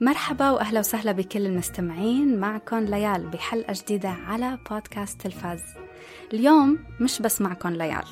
[0.00, 5.62] مرحبا وأهلا وسهلا بكل المستمعين معكم ليال بحلقة جديدة على بودكاست تلفاز
[6.32, 8.04] اليوم مش بس معكم ليال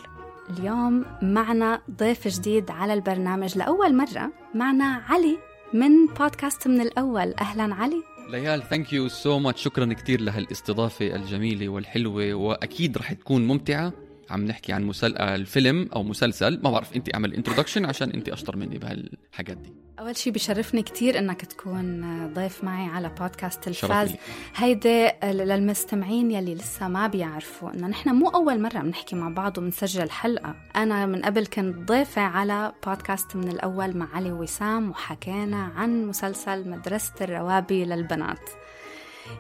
[0.50, 5.38] اليوم معنا ضيف جديد على البرنامج لأول مرة معنا علي
[5.74, 7.34] من بودكاست من الأول.
[7.34, 8.02] أهلا علي.
[8.30, 13.92] ليال thank you so much شكرا كثير لهالإستضافة الجميلة والحلوة وأكيد رح تكون ممتعة.
[14.30, 15.16] عم نحكي عن مسل...
[15.18, 16.60] الفيلم أو مسلسل.
[16.62, 19.72] ما بعرف انت أعمل introduction عشان انت أشطر مني بهالحاجات دي.
[19.98, 24.10] أول شيء بشرفني كثير إنك تكون ضيف معي على بودكاست تلفاز.
[24.10, 24.18] علي.
[24.56, 30.10] هيدي للمستمعين يلي لسه ما بيعرفوا إنه نحن مو أول مرة بنحكي مع بعض وبنسجل
[30.10, 30.56] حلقة.
[30.76, 36.68] أنا من قبل كنت ضيفة على بودكاست من الأول مع علي وسام وحكينا عن مسلسل
[36.68, 38.50] مدرسة الروابي للبنات.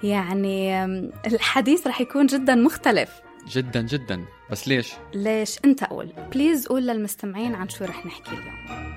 [0.02, 0.84] يعني
[1.26, 3.10] الحديث رح يكون جدا مختلف.
[3.48, 4.24] جدا جدا.
[4.52, 6.12] بس ليش؟ ليش؟ انت قول.
[6.32, 8.92] please قول للمستمعين عن شو رح نحكي اليوم.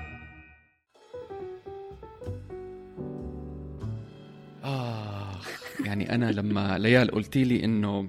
[4.64, 5.40] آه
[5.84, 8.08] يعني أنا لما ليال قلتي لي إنه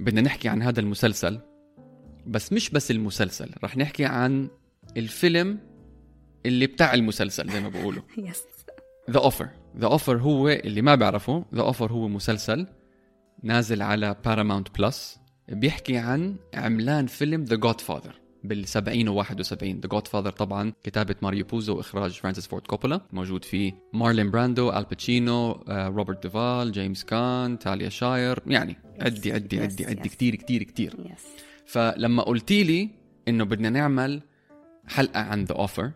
[0.00, 1.40] بدنا نحكي عن هذا المسلسل
[2.26, 4.48] بس مش بس المسلسل رح نحكي عن
[4.96, 5.58] الفيلم
[6.46, 8.02] اللي بتاع المسلسل زي ما بقولوا.
[8.18, 8.42] yes
[9.10, 12.66] The Offer The Offer هو اللي ما بيعرفه The Offer هو مسلسل
[13.42, 19.88] نازل على Paramount Plus بيحكي عن عملان فيلم The Godfather بال 70 و 71 The
[19.88, 25.50] Godfather طبعا كتابة ماريو بوزو وإخراج فرانسيس فورد كوبولا موجود فيه مارلون براندو آل باتشينو
[25.68, 28.38] آه، روبرت ديفال جيمس كان تاليا شاير.
[28.46, 30.08] يعني عدي عدي yes, عدي عدي.
[30.08, 30.96] كتير كتير كتير.
[31.66, 32.90] فلما قلتي لي
[33.28, 34.22] إنه بدنا نعمل
[34.86, 35.90] حلقة عن The Offer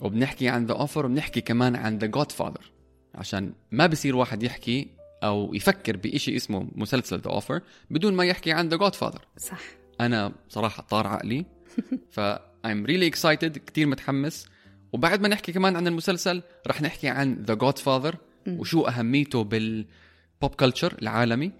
[0.00, 2.72] وبنحكي عن The Offer وبنحكي كمان عن The Godfather
[3.14, 4.88] عشان ما بصير واحد يحكي
[5.24, 9.60] أو يفكر بإشي اسمه مسلسل The Offer بدون ما يحكي عن The Godfather صح.
[10.00, 11.44] أنا صراحة طار عقلي.
[12.14, 12.20] ف
[12.66, 14.46] I'm really excited كتير متحمس.
[14.92, 18.16] وبعد ما نحكي كمان عن المسلسل رح نحكي عن The Godfather
[18.48, 21.52] وشو أهميته بال pop culture العالمي.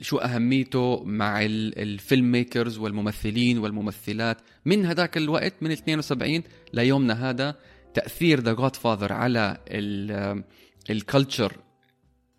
[0.00, 4.38] شو أهميته مع ال- ال filmmakers والممثلين والممثلات.
[4.64, 6.42] من هذاك الوقت من 72
[6.72, 7.54] ليومنا هذا
[7.94, 10.44] تأثير The Godfather على ال-
[10.90, 11.56] ال culture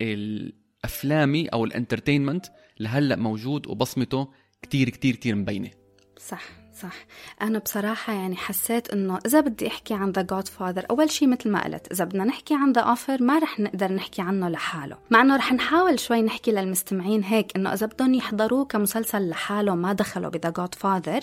[0.01, 2.45] الأفلامي أو ال entertainment
[2.79, 4.27] لهلا موجود وبصمته
[4.61, 5.69] كتير كتير كتير مبينة.
[6.17, 6.43] صح
[6.81, 7.05] صح.
[7.41, 11.63] أنا بصراحة يعني حسيت إنه إذا بدي أحكي عن The Godfather أول شيء مثل ما
[11.63, 14.97] قلت إذا بدنا نحكي عن The Offer ما رح نقدر نحكي عنه لحاله.
[15.09, 19.93] مع إنه رح نحاول شوي نحكي للمستمعين هيك إنه إذا بدهم يحضروه كمسلسل لحاله ما
[19.93, 21.19] دخله ب The Godfather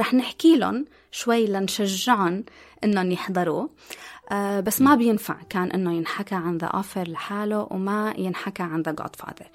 [0.00, 2.44] رح نحكي لهم شوي لنشجعهم
[2.84, 3.70] إنهم يحضروه.
[4.28, 8.92] آه بس ما بينفع كان إنه ينحكى عن The Offer لحاله وما ينحكى عن The
[8.92, 9.48] Godfather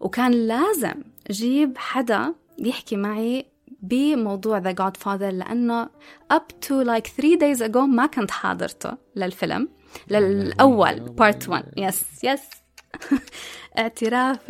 [0.00, 0.94] وكان لازم
[1.30, 3.46] جيب حدا يحكي معي
[3.82, 5.88] بموضوع The Godfather لأنه
[6.32, 9.68] up to like 3 days ago ما كنت حاضرته للفيلم
[10.10, 12.40] للأول part 1 yes yes
[13.78, 14.38] اعتراف.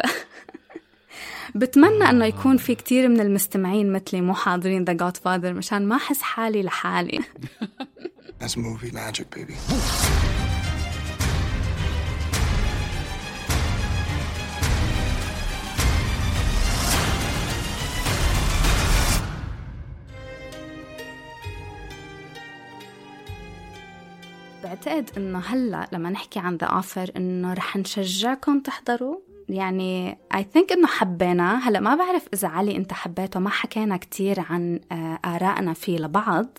[1.55, 6.23] بتمنى إنه يكون في كتير من المستمعين مثلي مو حاضرين The Godfather مشان ما أحس
[6.23, 7.21] حالي لحالي.
[8.38, 9.56] That's movie magic, baby.
[24.65, 29.16] بعتقد إنه هلأ لما نحكي عن The Offer إنه رح نشجعكم تحضروا.
[29.49, 33.41] يعني I think إنه حبيناه هلأ ما بعرف إذا علي أنت حبيته.
[33.41, 36.59] ما حكينا كتير عن آه، آرائنا فيه لبعض.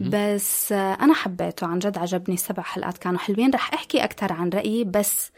[0.00, 3.50] بس أنا حبيته عن جد عجبني السبع حلقات كانوا حلوين.
[3.54, 5.30] رح أحكي أكثر عن رأيي بس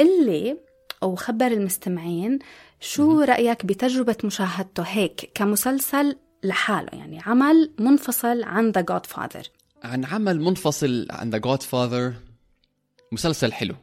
[0.00, 0.56] قل لي
[1.02, 2.38] وخبر المستمعين
[2.80, 9.48] شو رأيك بتجربة مشاهدته هيك كمسلسل لحاله؟ يعني عمل منفصل عن ذا جود فاذر
[9.82, 12.14] عن عمل منفصل عن ذا جود فاذر
[13.12, 13.74] مسلسل حلو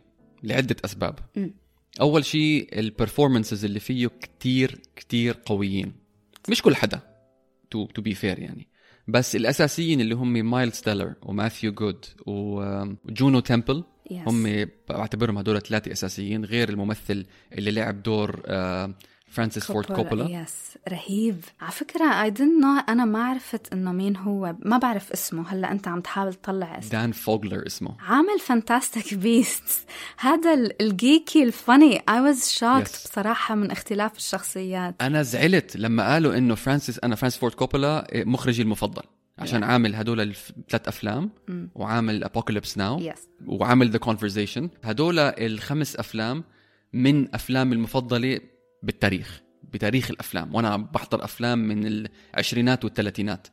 [0.44, 1.20] لعدة أسباب.
[1.36, 1.54] مم.
[2.02, 5.94] أول شيء ال performances اللي فيه كتير كتير قويين.
[6.50, 7.00] مش كل حدا
[7.72, 8.68] to to be fair يعني.
[9.12, 14.28] بس الأساسيين اللي هم مايلز تيلر وماثيو جود وجونو تمبل Yes.
[14.28, 18.94] هم بعتبرهم هدول ثلاثة أساسيين غير الممثل اللي لعب دور آه،
[19.32, 21.44] فرانسيس فورد كوبولا yes رهيب.
[21.62, 24.56] على فكرة I didn't know أنا ما عرفت إنه مين هو.
[24.60, 25.48] ما بعرف اسمه.
[25.50, 26.90] هلأ أنت عم تحاول تطلع اسمه.
[26.92, 27.96] دان فوغلر اسمه.
[28.02, 29.64] عامل Fantastic Beasts
[30.20, 33.10] هذا ال- ال geeky ال funny I was shocked Yes.
[33.12, 34.96] بصراحة من اختلاف الشخصيات.
[35.02, 39.04] أنا زعلت لما قالوا إنه فرانسيس أنا فرانسيس فورد كوبولا مخرجي المفضل.
[39.40, 41.30] عشان عامل هدول الثلاث أفلام
[41.76, 46.44] وعامل Apocalypse Now yes وعامل The Conversation هدول الخمس أفلام
[46.94, 48.40] من أفلامي المفضلة
[48.84, 50.56] بالتاريخ بتاريخ الأفلام.
[50.56, 53.48] وأنا بحضر أفلام من العشرينات والثلاثينات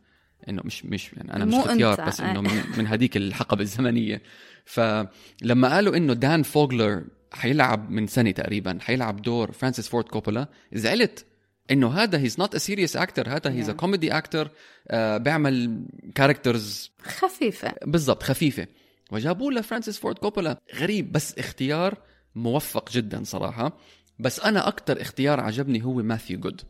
[0.49, 2.01] إنه مش مش يعني أنا مش أنت.
[2.01, 4.23] بس إنه من, من هذيك الحقبة الزمنية.
[4.65, 11.27] فلما قالوا إنه دان فوغلر حيلعب من سنة تقريبا حيلعب دور فرانسيس فورد كوبولا زعلت
[11.71, 13.73] إنه هذا he's not a serious actor هذا he's a.
[13.73, 14.51] comedy actor
[14.93, 17.75] بيعمل characters خفيفة.
[17.87, 18.67] بالضبط خفيفة.
[19.11, 20.59] وجابوا له فرانسيس فورد كوبولا.
[20.75, 21.99] غريب بس اختيار
[22.35, 23.79] موفق جدا صراحة.
[24.19, 26.61] بس أنا أكتر اختيار عجبني هو ماثيو جود.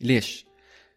[0.00, 0.44] ليش؟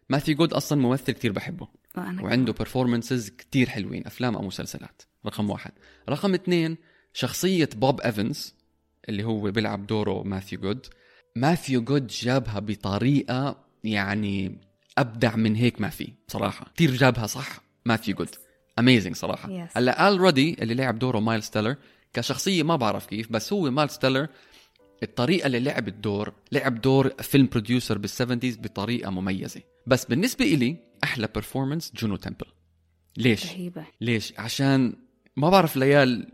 [0.08, 1.68] ماثيو جود أصلا ممثل كتير بحبه.
[1.96, 5.02] وعنده performances كتير حلوين أفلام أو مسلسلات.
[5.26, 5.72] رقم واحد.
[6.08, 6.76] رقم اثنين
[7.12, 8.54] شخصية بوب إيفنز
[9.08, 10.86] اللي هو بيلعب دوره ماثيو جود.
[11.36, 14.60] ماثيو جود جابها بطريقة يعني
[14.98, 16.66] أبدع من هيك ما في صراحة.
[16.74, 18.28] كتير جابها صح ماثيو جود.
[18.78, 19.48] amazing صراحة.
[19.48, 19.70] Yes.
[19.76, 21.76] هلأ ال رودي اللي لعب دوره مايلز تيلر
[22.12, 24.28] كشخصية ما بعرف كيف بس هو مايلز تيلر
[25.02, 29.60] الطريقة اللي لعب الدور لعب دور film producer بال seventies بطريقة مميزة.
[29.86, 32.46] بس بالنسبة إلي أحلى performance جونو تمبل.
[33.16, 33.84] ليش؟ رهيبة.
[34.00, 34.92] ليش؟ عشان
[35.36, 36.28] ما بعرف ليال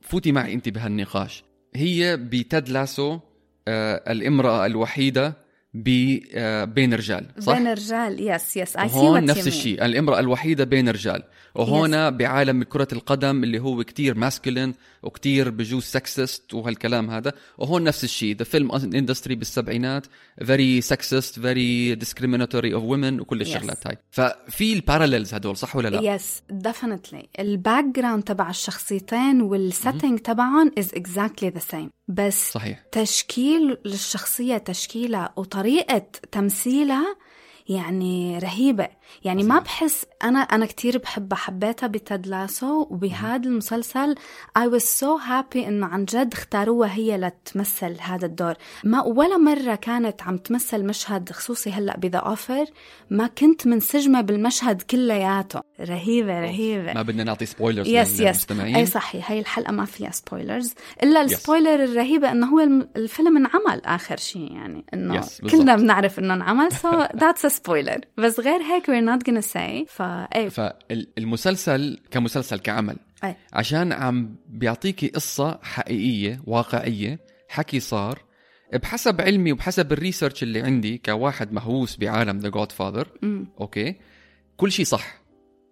[0.00, 1.44] فوتي معي أنت بهالنقاش.
[1.74, 3.18] هي ب Ted Lasso
[3.68, 5.36] آه الامرأة الوحيدة
[5.74, 9.84] ب آه بين رجال صح؟ بين الرجال yes yes I see هون نفس الشيء.
[9.84, 11.22] الامرأة الوحيدة بين رجال.
[11.54, 17.32] وهون بعالم كرة القدم اللي هو كتير masculine وكتير بجوز sexist وهالكلام هذا.
[17.58, 18.36] وهون نفس الشيء.
[18.36, 20.06] The film industry بالسبعينات
[20.44, 23.98] very sexist very discriminatory of women وكل الشغلات هاي.
[24.10, 30.18] ففي ال parallels هدول صح ولا لا؟ yes definitely ال background تبع الشخصيتين وال setting
[30.18, 32.84] تبعهم is exactly the same بس صحيح.
[32.92, 37.16] تشكيل للشخصية تشكيلها وطريقة تمثيلها
[37.68, 38.88] يعني رهيبة.
[39.24, 44.14] يعني ما بحس أنا أنا كتير بحبها حبيتها ب Ted Lasso وبهذا المسلسل.
[44.58, 48.54] I was so happy إنه عن جد اختاروها هي لتمثل هذا الدور.
[48.84, 52.64] ما ولا مرة كانت عم تمثل مشهد خصوصي هلأ ب The Offer
[53.10, 55.60] ما كنت منسجمة بالمشهد كلياته.
[55.80, 56.92] رهيبة رهيبة.
[56.92, 59.30] ما بدنا نعطي spoilers yes yes أي صحيح.
[59.30, 64.16] هي الحلقة ما فيها spoilers إلا ال spoiler الرهيبة إنه هو الم- الفيلم انعمل آخر
[64.16, 64.84] شيء يعني.
[64.94, 65.50] إنه Yes، بالضبط.
[65.60, 66.72] كلنا بنعرف إنه انعمل.
[66.72, 69.88] so that's a spoiler بس غير هيك we're not gonna say.
[69.88, 72.96] فاي فالمسلسل كمسلسل كعمل.
[73.24, 73.36] أي.
[73.52, 77.18] عشان عم بيعطيكي قصة حقيقية واقعية
[77.48, 78.24] حكي صار.
[78.72, 83.08] بحسب علمي وبحسب ال research اللي عندي كواحد مهووس بعالم The Godfather
[83.60, 83.96] okay?
[84.56, 85.20] كل شيء صح.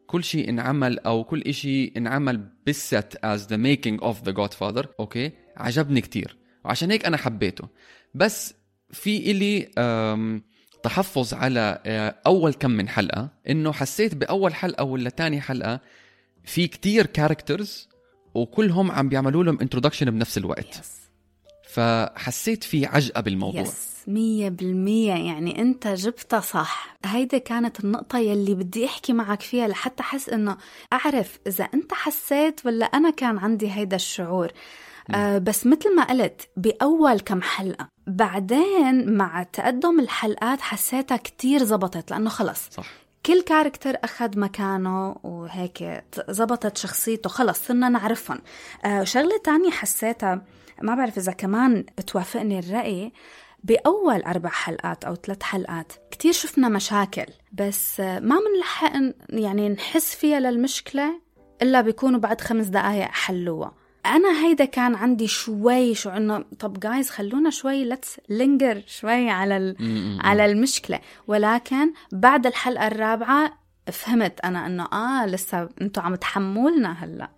[0.07, 5.31] كل شيء انعمل أو كل شيء انعمل بالset as the making of The Godfather okay?
[5.57, 6.37] عجبني كتير.
[6.65, 7.69] وعشان هيك أنا حبيته.
[8.15, 8.55] بس
[8.91, 10.43] في إلي أم،
[10.85, 15.81] تحفظ على آه، أول كم من حلقة إنه حسيت بأول حلقة ولا تاني حلقة
[16.45, 17.89] في كتير characters
[18.35, 20.79] وكلهم عم بيعملوا لهم introduction بنفس الوقت.
[20.81, 21.03] yes
[21.69, 23.61] فحسيت في عجقة بالموضوع.
[23.61, 25.13] يس مية بالمية.
[25.13, 26.97] يعني أنت جبتها صح.
[27.05, 30.57] هيدا كانت النقطة يلي بدي أحكي معك فيها لحتى أحس إنه
[30.93, 34.53] أعرف إذا أنت حسيت ولا أنا كان عندي هيدا الشعور.
[35.15, 42.11] آه بس مثل ما قلت بأول كم حلقة بعدين مع تقدم الحلقات حسيتها كتير زبطت
[42.11, 42.69] لأنه خلص.
[42.71, 42.87] صح.
[43.27, 48.39] كل كاركتر أخذ مكانه وهيك زبطت شخصيته خلص صرنا نعرفهم.
[48.85, 50.43] آه شغلة تانية حسيتها
[50.83, 53.13] ما بعرف إذا كمان بتوافقني الرأي
[53.65, 60.15] بأول أربع حلقات أو ثلاث حلقات كتير شفنا مشاكل بس ما منلحق ن- يعني نحس
[60.15, 61.21] فيها للمشكلة
[61.63, 63.75] إلا بيكونوا بعد خمس دقايق حلوها.
[64.07, 69.57] أنا هيدا كان عندي شوي شو إنه طب جايز خلونا شوي لتس لينجر شوي على
[69.57, 69.77] ال...
[70.21, 71.01] على المشكلة.
[71.27, 73.59] ولكن بعد الحلقة الرابعة
[73.93, 77.31] فهمت أنا إنه آه لسه أنتوا عم تحمولنا هلأ.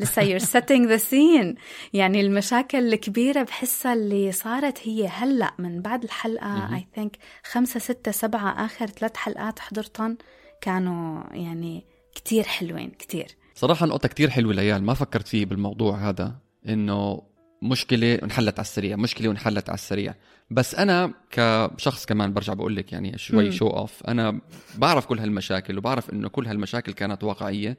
[0.00, 1.58] لسه you're setting the scene.
[1.92, 7.10] يعني المشاكل الكبيرة بحسها اللي صارت هي هلأ من بعد الحلقة I think
[7.50, 10.18] خمسة ستة سبعة آخر ثلاث حلقات حضرتهم
[10.60, 13.26] كانوا يعني كتير حلوين كتير.
[13.58, 16.34] صراحة نقطة كتير حلوة ليال ما فكرت فيه بالموضوع هذا
[16.68, 17.22] إنه
[17.62, 20.14] مشكلة انحلت على السريع مشكلة وانحلت على السريع.
[20.50, 23.52] بس أنا كشخص كمان برجع بقول لك يعني شوي.
[23.52, 24.40] show off أنا
[24.76, 27.78] بعرف كل هالمشاكل وبعرف إنه كل هالمشاكل كانت واقعية.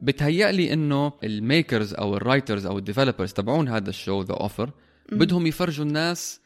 [0.00, 4.34] بتهيألي إنه ال makers أو ال writers أو ال developers تبعون هذا ال show The
[4.34, 4.70] Offer
[5.12, 6.40] بدهم يفرجوا الناس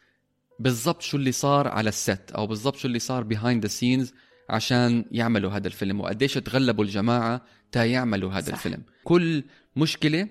[0.59, 4.15] بالضبط شو اللي صار على ال set أو بالضبط شو اللي صار behind the scenes
[4.51, 7.43] عشان يعملوا هذا الفيلم وقديش تغلبوا الجماعة
[7.73, 8.53] تا يعملوا هذا صح.
[8.53, 9.45] الفيلم كل
[9.77, 10.29] مشكلة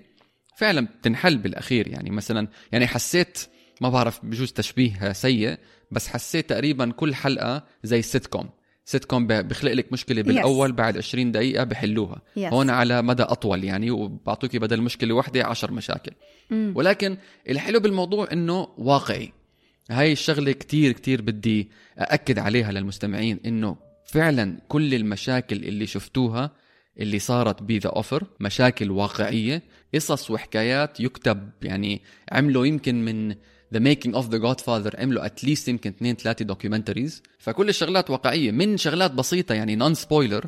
[0.56, 3.38] فعلا بتنحل بالأخير يعني مثلا يعني حسيت
[3.80, 5.58] ما بعرف بجوز تشبيه سيء
[5.90, 8.48] بس حسيت تقريبا كل حلقة زي sitcom
[8.84, 12.52] sitcom بخلق لك مشكلة بالأول بعد 20 دقيقة بحلوها Yes.
[12.52, 16.12] هون على مدى أطول يعني وبعطوكي بدل مشكلة واحدة 10 مشاكل
[16.50, 16.72] مم.
[16.76, 17.16] ولكن
[17.48, 19.32] الحلو بالموضوع إنه واقعي
[19.90, 23.76] هاي الشغلة كتير كتير بدي أأكد عليها للمستمعين إنه
[24.10, 26.50] فعلا كل المشاكل اللي شفتوها
[26.98, 29.62] اللي صارت ب The Offer مشاكل واقعية
[29.94, 32.02] قصص وحكايات يكتب يعني
[32.32, 33.34] عملوا يمكن من
[33.72, 38.50] the making of The Godfather عملوا at least يمكن اثنين ثلاثة documentaries فكل الشغلات واقعية
[38.50, 40.46] من شغلات بسيطة يعني non spoiler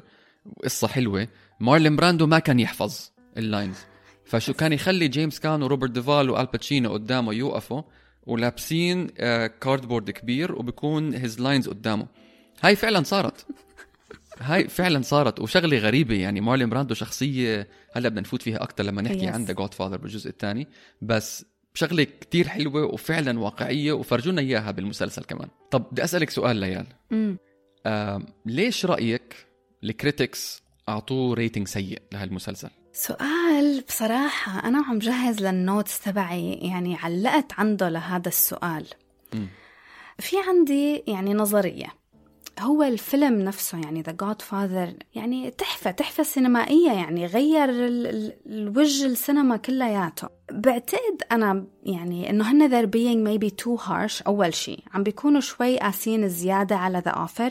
[0.65, 1.29] قصة حلوة
[1.61, 3.77] مارلين براندو ما كان يحفظ ال lines
[4.25, 7.83] فشو كان يخلي جيمس كان وروبرت ديفال وآل باتشينو قدامه يوقفوا
[8.27, 9.07] ولابسين
[9.61, 12.22] cardboard كبير وبكون his lines قدامه.
[12.63, 13.47] هاي فعلا صارت.
[14.39, 15.41] هاي فعلا صارت.
[15.41, 19.33] وشغلة غريبة يعني مارلين براندو شخصية هلأ بدنا نفوت فيها أكثر لما نحكي Yes.
[19.33, 20.69] عن The Godfather بالجزء الثاني.
[21.03, 25.49] بس شغلة كتير حلوة وفعلا واقعية وفرجونا إياها بالمسلسل كمان.
[25.71, 26.87] طب بدي أسألك سؤال ليال.
[27.87, 29.47] آه ليش رأيك
[29.85, 36.53] ال critics أعطوه rating سيء لهالمسلسل؟ سؤال بصراحة أنا عم جهز لل notes تبعي.
[36.53, 38.87] يعني علقت عنده لهذا السؤال.
[39.35, 39.49] مم.
[40.19, 42.02] في عندي يعني نظرية.
[42.63, 49.07] هو الفيلم نفسه يعني The Godfather يعني تحفة تحفة سينمائية يعني غير ال- ال- الوجه
[49.07, 50.29] السينما كلياته.
[50.53, 55.79] بعتقد أنا يعني إنه هن they're being maybe too harsh أول شيء عم بيكونوا شوي
[55.79, 57.51] قاسيين زيادة على The Offer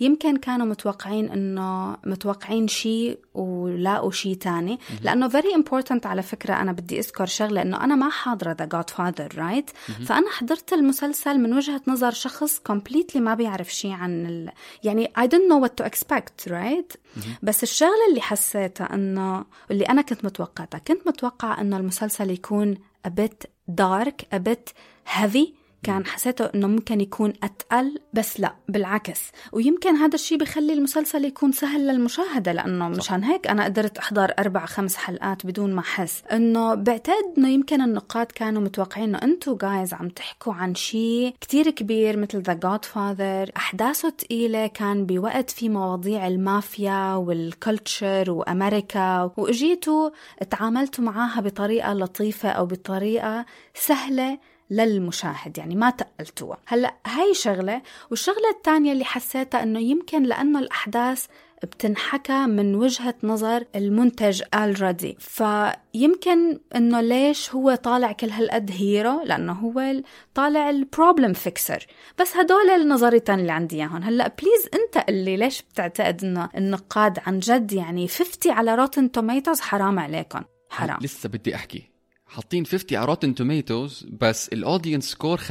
[0.00, 4.78] يمكن كانوا متوقعين إنه متوقعين شيء ولاقوا شيء تاني.
[5.02, 9.38] لأنه very important على فكرة أنا بدي أذكر شغلة إنه أنا ما حاضرة The Godfather
[9.38, 9.70] right
[10.06, 14.50] فأنا حضرت المسلسل من وجهة نظر شخص completely ما بيعرف شيء عن ال...
[14.84, 16.96] يعني I didn't know what to expect right
[17.42, 22.74] بس الشغلة اللي حسيتها إنه اللي أنا كنت متوقعتها كنت متوقعة إنه المسلسل يكون
[23.06, 24.72] a bit dark a bit
[25.04, 29.30] heavy كان حسيته إنه ممكن يكون أتقل بس لا بالعكس.
[29.52, 34.66] ويمكن هذا الشيء بخلي المسلسل يكون سهل للمشاهدة لأنه مشان هيك أنا قدرت أحضر أربع
[34.66, 36.22] خمس حلقات بدون ما أحس.
[36.32, 41.70] إنه بعتقد إنه يمكن النقاد كانوا متوقعين إنه أنتم جايز عم تحكوا عن شيء كتير
[41.70, 50.10] كبير مثل The Godfather أحداثه ثقيله كان بوقت في مواضيع المافيا وال culture وأمريكا واجيتوا
[50.50, 54.38] تعاملتوا معاها بطريقة لطيفة أو بطريقة سهلة.
[54.70, 56.58] للمشاهد يعني ما تقلتوها.
[56.66, 61.26] هلأ هاي شغلة والشغلة الثانية اللي حسيتها إنه يمكن لأنه الأحداث
[61.62, 65.18] بتنحكى من وجهة نظر المنتج already.
[65.18, 71.86] فيمكن إنه ليش هو طالع كل هالقد hero لأنه هو ال- طالع ال problem fixer
[72.18, 74.02] بس هدول النظريتين اللي عندي إياهم.
[74.02, 79.60] هلأ please أنت اللي ليش بتعتقد إنه النقاد عن جد يعني 50 على Rotten Tomatoes
[79.60, 80.98] حرام عليكم؟ حرام.
[81.02, 81.90] لسه بدي أحكي.
[82.28, 85.42] حاطين 50 على Rotten Tomatoes بس ال audience score 95%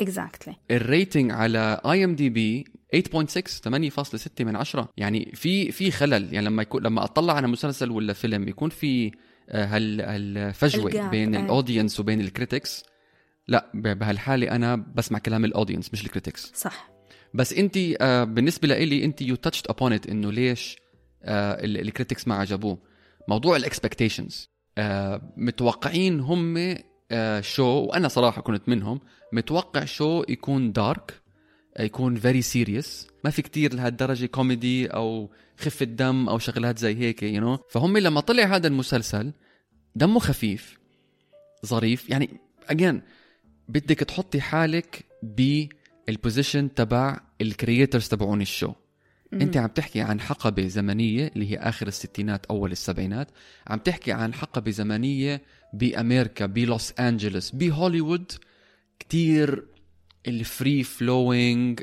[0.00, 2.64] exactly ال rating على IMDb
[2.96, 3.00] 8.6
[4.00, 6.34] 8.6 من 10 يعني في في خلل.
[6.34, 9.10] يعني لما يكون لما أطلع على مسلسل ولا فيلم يكون في
[9.48, 11.34] آه، هال هالفجوة ال gap، بين.
[11.36, 12.84] ال audience وبين ال critics
[13.48, 16.90] لا بهالحالة أنا بسمع كلام ال audience مش ال critics صح.
[17.34, 20.76] بس انت آه، بالنسبة لإلي انت you touched upon it إنه ليش
[21.22, 22.78] آه، ال- ال critics ما عجبوه
[23.28, 24.50] موضوع ال expectations
[25.36, 26.76] متوقعين هم
[27.10, 29.00] آه، شو وأنا صراحة كنت منهم
[29.32, 31.20] متوقع شو يكون dark
[31.80, 37.22] يكون very serious ما في كتير لهالدرجة كوميدي أو خفة دم أو شغلات زي هيك
[37.22, 37.62] you you know?
[37.70, 39.32] فهم لما طلع هذا المسلسل
[39.94, 40.78] دمه خفيف
[41.66, 42.10] ظريف.
[42.10, 43.02] يعني again
[43.68, 48.72] بدك تحطي حالك بال position تبع ال creators تبعون ال show
[49.32, 53.28] أنت عم تحكي عن حقبة زمنية اللي هي آخر الستينات أول السبعينات.
[53.66, 55.42] عم تحكي عن حقبة زمنية
[55.72, 58.32] بأمريكا بلوس أنجلوس بهوليوود.
[58.98, 59.64] كتير
[60.26, 61.80] ال free flowing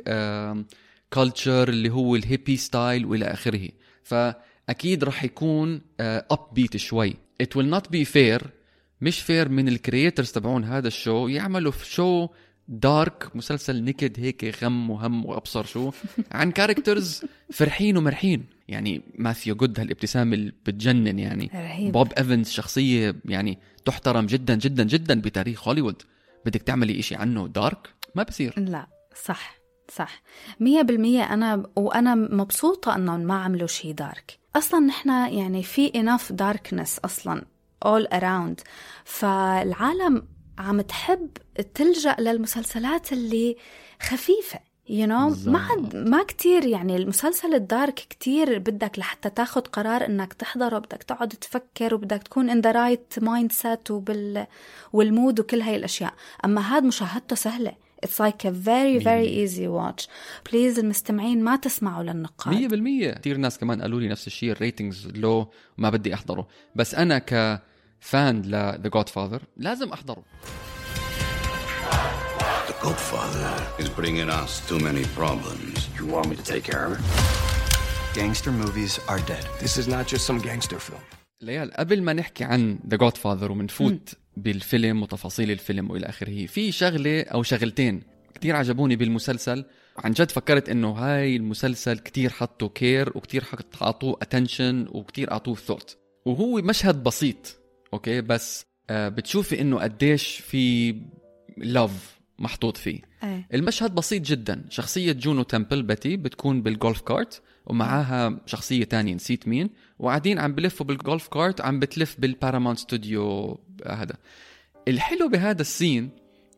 [1.13, 3.69] culture اللي هو ال hippie style وإلى آخره.
[4.03, 7.13] فأكيد رح يكون upbeat شوي.
[7.43, 8.47] It will not be fair.
[9.01, 12.27] مش fair من ال creators تبعون هذا ال show يعملوا في show
[12.67, 15.91] dark مسلسل نكد هيك غم وهم وأبصر شو
[16.31, 18.45] عن characters فرحين ومرحين.
[18.67, 21.49] يعني ماثيو جود هالابتسامه اللي بتجنن يعني.
[21.53, 21.91] رهيب.
[21.91, 26.01] بوب إيفنز شخصية يعني تحترم جدا جدا جدا بتاريخ هوليوود.
[26.45, 28.53] بدك تعملي إشي عنه dark؟ ما بصير.
[28.57, 28.87] لا
[29.25, 29.55] صح
[29.91, 30.21] صح.
[30.59, 34.39] مية بالمية أنا وأنا مبسوطة أنهم ما عملوا شي dark.
[34.55, 37.45] أصلا نحن يعني في enough darkness أصلا
[37.85, 38.63] all around.
[39.05, 41.29] فالعالم عم تحب
[41.73, 43.55] تلجأ للمسلسلات اللي
[44.01, 49.67] خفيفة you know ما عاد ما كتير يعني المسلسل ال dark كتير بدك لحتى تاخد
[49.67, 54.47] قرار إنك تحضره بدك تقعد تفكر وبدك تكون in the right mindset وبال
[54.93, 56.13] وال mood وكل هاي الأشياء.
[56.45, 57.71] أما هاد مشاهدته سهلة.
[58.05, 60.07] It's like a very very easy watch.
[60.51, 62.55] please المستمعين ما تسمعوا للنقاد.
[62.55, 63.11] مية بالمية.
[63.11, 66.47] كثير ناس كمان قالوا لي نفس الشيء ال ratings لو ما بدي أحضره.
[66.75, 67.19] بس أنا
[68.03, 70.23] ك fan ل The Godfather لازم أحضره
[72.67, 75.77] The Godfather is bringing us too many problems.
[75.97, 77.01] You want me to take care of her?
[78.19, 79.45] Gangster movies are dead.
[79.63, 81.01] This is not just some gangster film.
[81.41, 87.21] ليال قبل ما نحكي عن The Godfather ومنفوت بالفيلم وتفاصيل الفيلم وإلى آخره في شغلة
[87.21, 88.03] أو شغلتين
[88.35, 89.65] كتير عجبوني بالمسلسل
[89.97, 95.55] عن جد فكرت إنه هاي المسلسل كتير حطوا care وكتير حط- اعطوه attention وكتير أعطوه
[95.55, 97.57] ثوت وهو مشهد بسيط
[97.93, 100.95] أوكي؟ بس آه بتشوفي إنه قديش في
[101.57, 103.01] love محطوط فيه.
[103.23, 103.47] إيه.
[103.53, 104.65] المشهد بسيط جدا.
[104.69, 109.69] شخصية جونو تمبل بتي بتكون بال golf cart ومعاها شخصية تانية نسيت مين
[109.99, 114.15] وقاعدين عم بلفوا بال golf cart عم بتلف بال Paramount studio هذا.
[114.87, 116.09] الحلو بهذا ال scene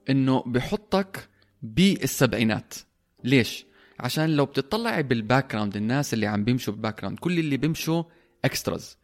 [0.09, 1.29] إنه بحطك
[1.61, 2.73] بالسبعينات.
[3.23, 3.65] ليش؟
[3.99, 8.03] عشان لو بتطلعي بال background الناس اللي عم بيمشوا بال background كل اللي بيمشوا
[8.45, 8.97] extras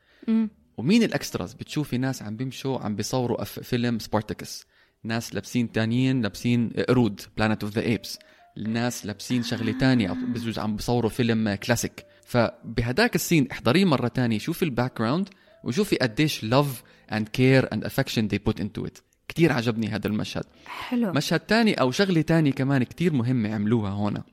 [0.81, 4.65] ومين ال extras بتشوفي ناس عم بيمشوا عم بيصوروا فيلم Spartacus
[5.03, 8.19] ناس لابسين تانيين لابسين قرود Planet of the Apes
[8.57, 14.39] الناس لابسين شغلة تانية بجوز عم بيصوروا فيلم كلاسيك فبهداك ال scene احضريه مرة تانية
[14.39, 15.29] شوفي ال background
[15.63, 19.01] وشوفي قديش love and care and affection they put into it.
[19.27, 20.43] كتير عجبني هذا المشهد.
[20.65, 21.11] حلو.
[21.11, 24.23] مشهد تاني أو شغلة تانية كمان كتير مهمة عملوها هون.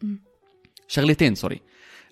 [0.88, 1.60] شغلتين sorry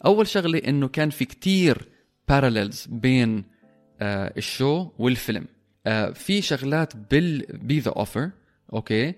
[0.04, 1.88] أول شغلة إنه كان في كتير
[2.28, 3.55] parallels بين
[4.02, 5.46] ال show والفيلم.
[5.86, 8.30] آه في شغلات بال بي The Offer
[8.72, 9.14] أوكي؟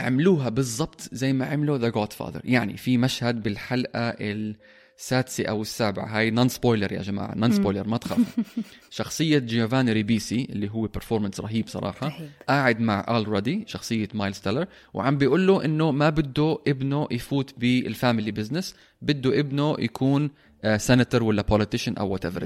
[0.00, 6.18] عملوها بالضبط زي ما عملوا The Godfather يعني في مشهد بالحلقة السادسة أو السابعة.
[6.18, 8.44] هاي non spoiler يا جماعة non spoiler ما تخافوا.
[8.90, 12.12] شخصية جيوفاني ريبيسي اللي هو performance رهيب صراحة.
[12.48, 17.54] قاعد مع Al Ruddy شخصية مايلز تيلر وعم بيقول له إنه ما بده ابنه يفوت
[17.58, 20.30] بال family business بده ابنه يكون
[20.76, 22.44] سنتر ولا politician أو whatever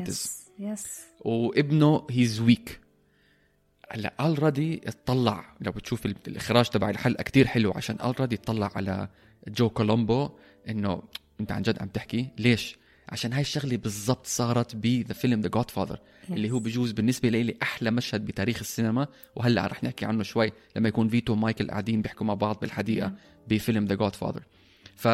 [0.58, 2.80] yes وابنه he's weak
[3.90, 8.34] هلا Al Ruddy اطلع لو بتشوف ال- الإخراج تبع الحلقة كتير حلو عشان Al Ruddy
[8.36, 9.08] اطلع على
[9.48, 10.30] جو كولومبو
[10.68, 11.02] إنه
[11.40, 12.28] أنت عن جد عم تحكي.
[12.38, 12.76] ليش؟
[13.08, 15.98] عشان هاي الشغلة بالضبط صارت ب the فيلم The Godfather
[16.30, 19.06] اللي هو بجوز بالنسبة لي أحلى مشهد بتاريخ السينما.
[19.36, 23.12] وهلأ رح نحكي عنه شوي لما يكون فيتو ومايكل قاعدين بيحكوا مع بعض بالحديقة
[23.48, 24.42] بفيلم The Godfather
[24.96, 25.08] ف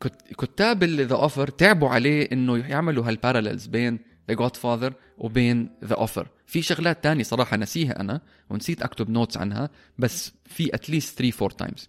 [0.00, 3.98] كت- كتاب The Offer تعبوا عليه إنه يعملوا هال parallels بين
[4.30, 9.70] The Godfather وبين The Offer في شغلات تانية صراحة نسيها أنا ونسيت أكتب notes عنها
[9.98, 11.88] بس في at least 3 4 times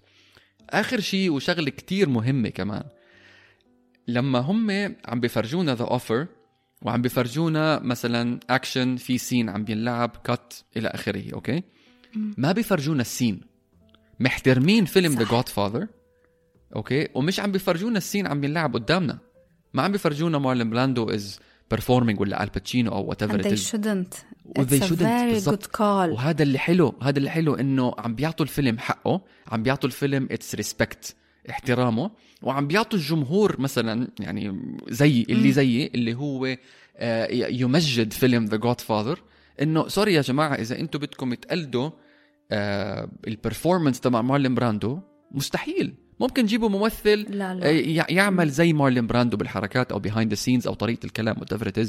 [0.69, 2.83] آخر شيء وشغلة كتير مهمة كمان.
[4.07, 4.71] لما هم
[5.05, 6.27] عم بيفرجونا The Offer
[6.81, 11.63] وعم بيفرجونا مثلا اكشن في scene عم بينلعب cut إلى آخره أوكي
[12.37, 13.41] ما بيفرجونا ال scene
[14.19, 15.23] محترمين فيلم The.
[15.23, 15.87] Godfather
[16.75, 19.19] أوكي ومش عم بيفرجونا ال scene عم بينلعب قدامنا.
[19.73, 21.39] ما عم بيفرجونا مارلين براندو is
[21.75, 24.15] performing ولا الباتشينو أو whatever they shouldn't.
[24.45, 25.41] و they it's a shouldn't.
[25.41, 26.09] very good call.
[26.09, 30.55] وهذا اللي حلو هذا اللي حلو إنه عم بيعطوا الفيلم حقه عم بيعطوا الفيلم its
[30.55, 31.15] respect
[31.49, 32.11] احترامه.
[32.41, 36.57] وعم بيعطوا الجمهور مثلا يعني زي اللي زيي اللي هو
[36.97, 39.19] آه، يمجد فيلم The Godfather
[39.61, 41.89] إنه sorry يا جماعة إذا أنتم بدكم تقلدوا
[42.51, 44.99] آه، ال performance تبع مارلين براندو
[45.31, 45.93] مستحيل.
[46.21, 50.35] ممكن جيبوا ممثل لا آه، لا يع- يعمل زي مارلين براندو بالحركات أو behind the
[50.35, 51.79] scenes أو طريقة الكلام what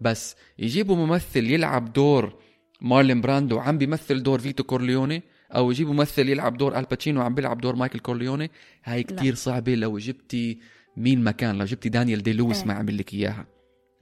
[0.00, 2.32] بس يجيبوا ممثل يلعب دور
[2.80, 7.60] مارلين براندو عم بيمثل دور فيتو كورليوني أو يجيبوا ممثل يلعب دور الباتشينو عم بيلعب
[7.60, 8.50] دور مايكل كورليوني.
[8.84, 10.58] هاي كتير صعبة لو جبتي
[10.96, 12.66] مين مكان لو جبتي دانيال دي لويس إيه.
[12.66, 13.46] ما عمل لك إياها.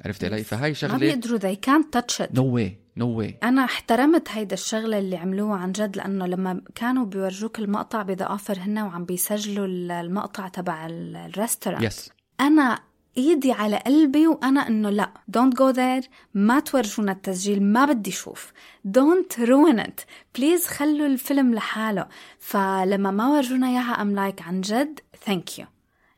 [0.04, 2.34] عرفت علي؟ فهاي ما شغله بيقدروا they can't touch it.
[2.34, 7.04] نو واي نو واي أنا احترمت هيدا الشغلة اللي عملوها عن جد لأنه لما كانوا
[7.06, 12.10] بيورجوك المقطع ب The Offer هن وعم بيسجلوا ال- المقطع تبع ال- ال restaurant yes
[12.40, 12.78] أنا
[13.18, 16.02] إيدي على قلبي وأنا إنه لا don't go there
[16.34, 18.52] ما تورجونا التسجيل ما بدي أشوف
[18.84, 20.00] don't ruin it
[20.34, 22.06] please خلوا الفيلم لحاله.
[22.38, 25.66] فلما ما ورجونا إياها I'm like عن جد thank you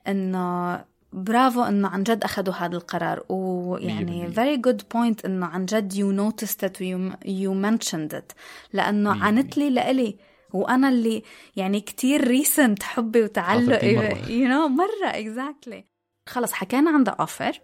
[0.08, 0.74] إنه
[1.14, 3.24] برافو إنه عن جد أخذوا هذا القرار.
[3.28, 8.34] ويعني very good point إنه عن جد you noticed it you, you mentioned it.
[8.72, 10.16] لأنه عنت لي لإلي.
[10.52, 11.22] وأنا اللي
[11.56, 13.96] يعني كتير recent حبي وتعلقي
[14.40, 15.84] you know مرة exactly.
[16.28, 17.60] خلص حكينا عن The Offer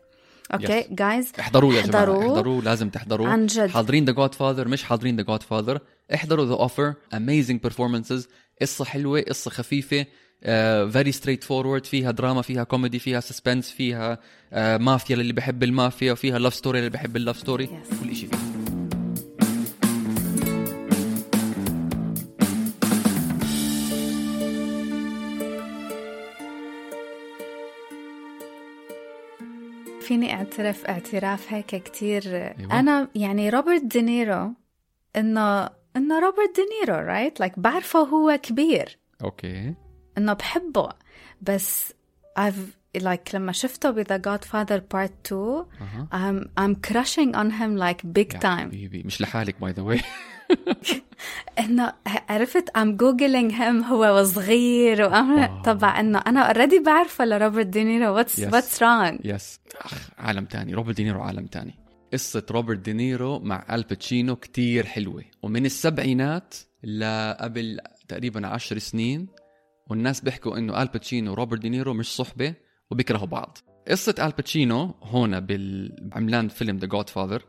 [0.55, 0.87] Okay.
[0.90, 2.03] guys احضروه يا جماعة.
[2.03, 2.63] احضروه.
[2.63, 3.29] لازم تحضروه.
[3.29, 3.71] عن جد.
[3.71, 5.81] حاضرين The Godfather مش حاضرين The Godfather
[6.15, 8.29] احضروا The Offer amazing performances
[8.61, 10.07] قصة حلوة قصة خفيفة.
[10.92, 16.38] very straightforward فيها دراما فيها كوميدي فيها suspense فيها uh, مافيا للي بحب المافيا وفيها
[16.38, 18.05] love story للي بحب ال love story Yes.
[18.05, 18.40] كل شيء فيها.
[30.00, 32.22] فيني أعترف اعتراف هيك كتير.
[32.26, 32.81] أيوة.
[32.81, 34.53] أنا يعني روبرت دينيرو
[35.16, 38.98] إنه إنه روبرت دينيرو right like بعرفه هو كبير.
[39.25, 39.75] okay.
[40.18, 40.88] إنه بحبه.
[41.42, 41.92] بس
[42.38, 46.09] I've like لما شفته ب The Godfather Part 2 أها.
[46.12, 48.44] I'm I'm crushing on him like big time.
[48.44, 50.01] حبيبي مش لحالك by the way
[51.59, 53.87] إنه عرفت I'm googling him.
[53.87, 58.23] هو وصغير وأنا طبعا إنه أنا already بعرفه لروبرت دينيرو.
[58.23, 58.53] What's Yes.
[58.53, 59.20] what's wrong?
[59.25, 60.75] Yes أخ عالم تاني.
[60.75, 61.79] روبرت دينيرو عالم تاني.
[62.12, 65.25] قصة روبرت دينيرو مع الباتشينو كتير حلوة.
[65.42, 69.29] ومن السبعينات لقبل تقريبا عشر سنين
[69.90, 72.55] والناس بيحكوا إنه الباتشينو وروبرت دينيرو مش صحبة
[72.90, 73.59] وبيكرهوا بعض.
[73.88, 77.42] قصة الباتشينو هون بالعملان فيلم The Godfather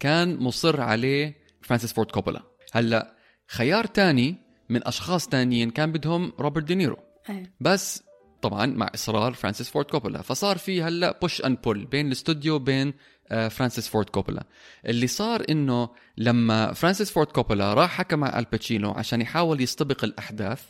[0.00, 2.42] كان مصر عليه فرانسيس فورد كوبولا.
[2.72, 3.16] هلأ
[3.48, 4.36] خيار تاني
[4.68, 6.98] من أشخاص تانيين كان بدهم روبرت دينيرو.
[7.60, 8.02] بس
[8.42, 10.22] طبعا مع إصرار فرانسيس فورد كوبولا.
[10.22, 12.94] فصار في هلأ push and pull بين الاستوديو بين
[13.30, 14.44] آه، فرانسيس فورد كوبولا.
[14.86, 20.62] اللي صار إنه لما فرانسيس فورد كوبولا راح حكى مع الباتشينو عشان يحاول يستبق الأحداث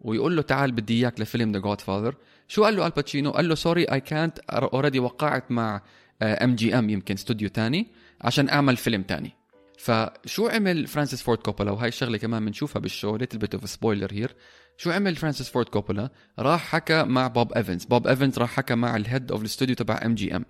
[0.00, 2.14] ويقول له تعال بدي إياك لفيلم The Godfather
[2.48, 5.82] شو قال له الباتشينو قال له سوري اي كانت اوريدي وقعت مع
[6.22, 7.86] MGM يمكن استوديو تاني
[8.20, 9.32] عشان أعمل فيلم تاني.
[9.78, 13.16] فشو عمل فرانسيس فورد كوبولا؟ وهي الشغلة كمان بنشوفها بال show.
[13.16, 14.34] little bit of spoiler here
[14.76, 18.96] شو عمل فرانسيس فورد كوبولا؟ راح حكى مع بوب ايفنز بوب ايفنز راح حكى مع
[18.96, 20.44] ال head of الاستوديو تبع MGM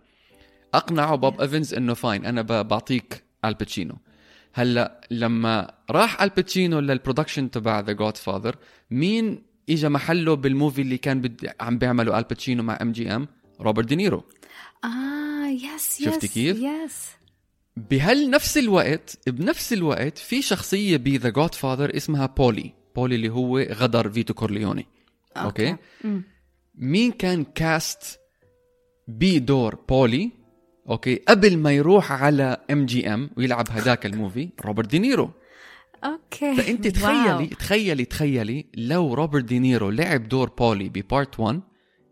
[0.74, 3.96] أقنعه بوب ايفنز إنه fine أنا بعطيك الباتشينو
[4.52, 8.56] هلا لما راح الباتشينو لل production تبع The Godfather
[8.90, 11.52] مين اجى محله بال movie اللي كان بد...
[11.60, 13.28] عم بيعمله الباتشينو مع MGM
[13.60, 14.24] روبرت دينيرو
[14.84, 17.06] آه yes yes شفتي كيف؟ yes
[17.76, 24.10] بهالنفس الوقت بنفس الوقت في شخصية ب The Godfather اسمها بولي بولي اللي هو غدر
[24.10, 24.86] فيتو كورليوني.
[25.36, 25.76] Okay.
[26.04, 26.22] أمم.
[26.74, 28.20] مين كان cast
[29.08, 30.30] بدور بولي
[30.88, 31.16] okay.
[31.16, 35.30] قبل ما يروح على MGM ويلعب هداك ال movie روبرت دينيرو.
[36.04, 36.54] Okay.
[36.56, 36.92] فأنت wow.
[36.92, 41.60] تخيلي تخيلي تخيلي لو روبرت دينيرو لعب دور بولي ب Part 1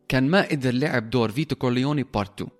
[0.08, 2.50] كان ما قدر لعب دور فيتو كورليوني Part 2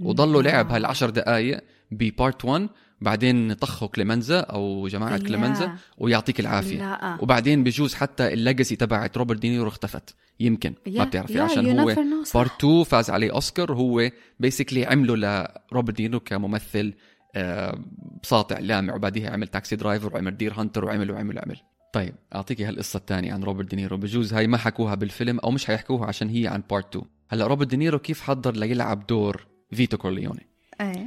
[0.00, 2.68] وضلوا لعب هالعشر دقائق ب Part 1
[3.02, 5.18] بعدين طخوا كليمنزا أو جماعة يا.
[5.18, 6.78] كليمنزا ويعطيك العافية.
[6.78, 7.18] لا.
[7.20, 10.14] وبعدين بجوز حتى ال legacy تبعت روبرت دينيرو اختفت.
[10.40, 11.94] يمكن ما يا- بتعرفي يا، عشان هو.
[12.34, 13.72] Part 2 فاز عليه أوسكار.
[13.72, 16.94] هو basically عمله لروبرت دينيرو كممثل
[17.34, 17.78] آه،
[18.22, 21.56] ساطع لامع وبعديها عمل Taxi Driver وعمل Deer Hunter وعمل وعمل وعمل.
[21.92, 23.96] طيب اعطيكي هالقصة الثانية عن روبرت دينيرو.
[23.96, 27.68] بجوز هاي ما حكوها بالفيلم أو مش حيحكوها عشان هي عن Part 2 هلا روبرت
[27.68, 30.46] دينيرو كيف حضر ليلعب دور فيتو كورليوني؟
[30.80, 31.06] إيه.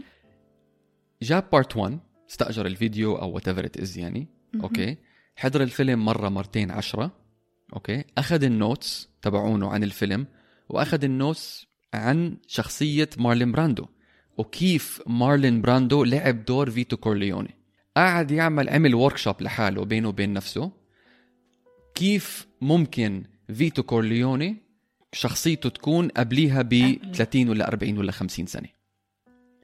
[1.21, 1.99] جاب Part 1
[2.29, 4.27] استأجر الفيديو أو whatever it is يعني
[4.63, 4.97] okay.
[5.35, 7.11] حضر الفيلم مرة مرتين عشرة
[7.73, 8.03] okay.
[8.17, 10.27] أخذ ال notes تبعونه عن الفيلم
[10.69, 13.85] وأخذ ال notes عن شخصية مارلين براندو
[14.37, 17.55] وكيف مارلين براندو لعب دور فيتو كورليوني.
[17.97, 20.71] قعد يعمل عمل workshop لحاله بينه وبين نفسه
[21.95, 23.23] كيف ممكن
[23.53, 24.57] فيتو كورليوني
[25.13, 28.69] شخصيته تكون قبليها ب 30 ولا 40 ولا 50 سنة.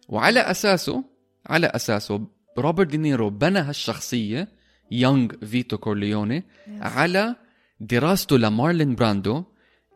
[0.09, 1.10] وعلى أساسه
[1.45, 2.27] على أساسه
[2.57, 4.47] روبرت دينيرو بنى هالشخصية
[4.91, 7.35] young فيتو كورليوني على
[7.79, 9.43] دراسته لمارلين براندو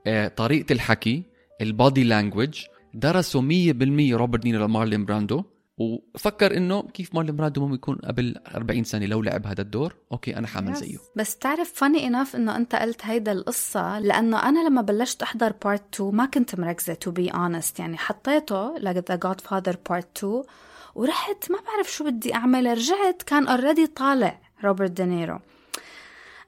[0.08, 1.24] آه، طريقة الحكي
[1.62, 5.44] ال body language درسوا 100% روبرت دينيرو لمارلين براندو.
[5.78, 9.96] وفكر إنه كيف مارلين براندو ممكن يكون قبل 40 سنة لو لعب هذا الدور.
[10.12, 10.98] Okay أنا حامل زيه.
[11.16, 15.96] بس تعرف funny enough إنه أنت قلت هيدا القصة لأنه أنا لما بلشت أحضر Part
[15.96, 20.44] 2 ما كنت مركزة to be honest يعني حطيته ل The Godfather Part 2
[20.96, 25.40] ورحت ما بعرف شو بدي أعمل رجعت كان already طالع روبرت دينيرو.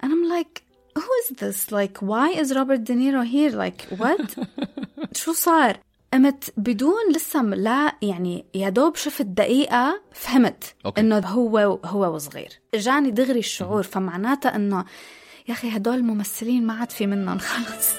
[0.03, 0.63] And I'm like
[0.97, 1.71] who is this?
[1.71, 3.51] Like why is Robert De Niro here?
[3.51, 4.35] Like what?
[5.21, 5.79] شو صار؟
[6.13, 11.01] قمت بدون لسه لا يعني يا دوب شفت دقيقة فهمت okay.
[11.01, 14.85] إنه هو هو وصغير اجاني دغري الشعور فمعناتها إنه
[15.47, 17.93] يا أخي هدول الممثلين ما عاد في منهم خلص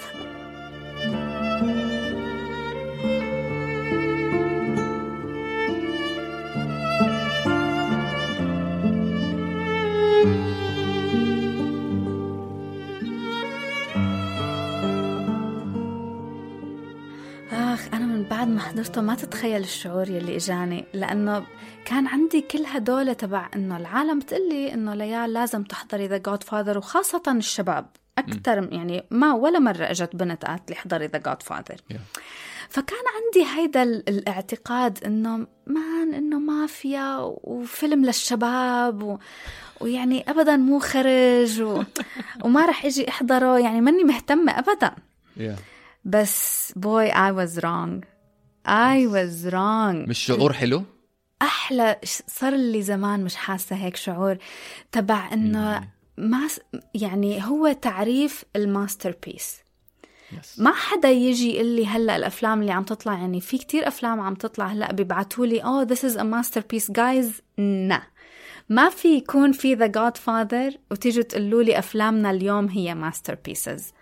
[18.39, 21.47] بعد ما حضرته ما تتخيل الشعور يلي إجاني لأنه
[21.85, 27.23] كان عندي كل هدول تبع إنه العالم بتقلي إنه ليال لازم تحضري The Godfather وخاصة
[27.29, 27.87] الشباب.
[28.19, 31.77] أكثر يعني ما ولا مرة إجت بنت قالت لي احضري The Godfather.
[32.69, 39.19] فكان عندي هيدا ال- الاعتقاد إنه مان إنه مافيا وفيلم للشباب و...
[39.81, 41.83] ويعني ابدا مو خرج و...
[42.45, 44.91] وما رح إجي أحضره يعني ماني مهتمة ابدا.
[45.39, 45.61] Yeah.
[46.05, 48.18] بس boy I was wrong.
[48.69, 50.09] I was wrong.
[50.09, 50.83] مش شعور حلو؟
[51.43, 54.37] أحلى صار لي زمان مش حاسة هيك شعور.
[54.93, 56.49] تبع إنه ما
[56.95, 59.57] يعني هو تعريف ال masterpiece
[60.33, 60.61] Yes.
[60.61, 64.35] ما حدا يجي يقول لي هلأ الأفلام اللي عم تطلع يعني في كتير أفلام عم
[64.35, 68.03] تطلع هلأ بيبعتوا لي oh this is a masterpiece guys نا.
[68.69, 73.93] ما في يكون في The Godfather وتيجوا تقولوا لي أفلامنا اليوم هي masterpieces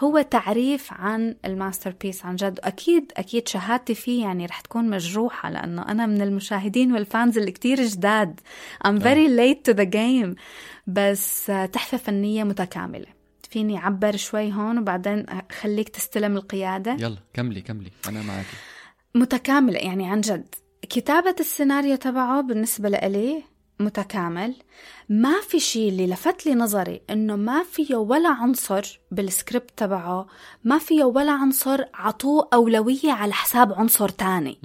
[0.00, 2.60] هو تعريف عن ال masterpiece عن جد.
[2.64, 7.52] أكيد أكيد شهادتي فيه يعني رح تكون مجروحة لأنه أنا من المشاهدين وال fans اللي
[7.52, 8.40] كتير جداد.
[8.86, 10.34] I'm very late to the game
[10.86, 13.06] بس تحفة فنية متكاملة.
[13.50, 15.26] فيني أعبر شوي هون وبعدين
[15.60, 16.92] خليك تستلم القيادة.
[16.92, 17.90] يلا كملي كملي.
[18.08, 18.46] أنا معك.
[19.14, 20.54] متكاملة يعني عن جد.
[20.82, 23.42] كتابة السيناريو تبعه بالنسبة لإلي
[23.80, 24.54] متكامل.
[25.08, 30.26] ما في شيء اللي لفت لي نظري إنه ما فيه ولا عنصر بالسكريبت تبعه
[30.64, 34.58] ما فيه ولا عنصر عطوه أولوية على حساب عنصر تاني.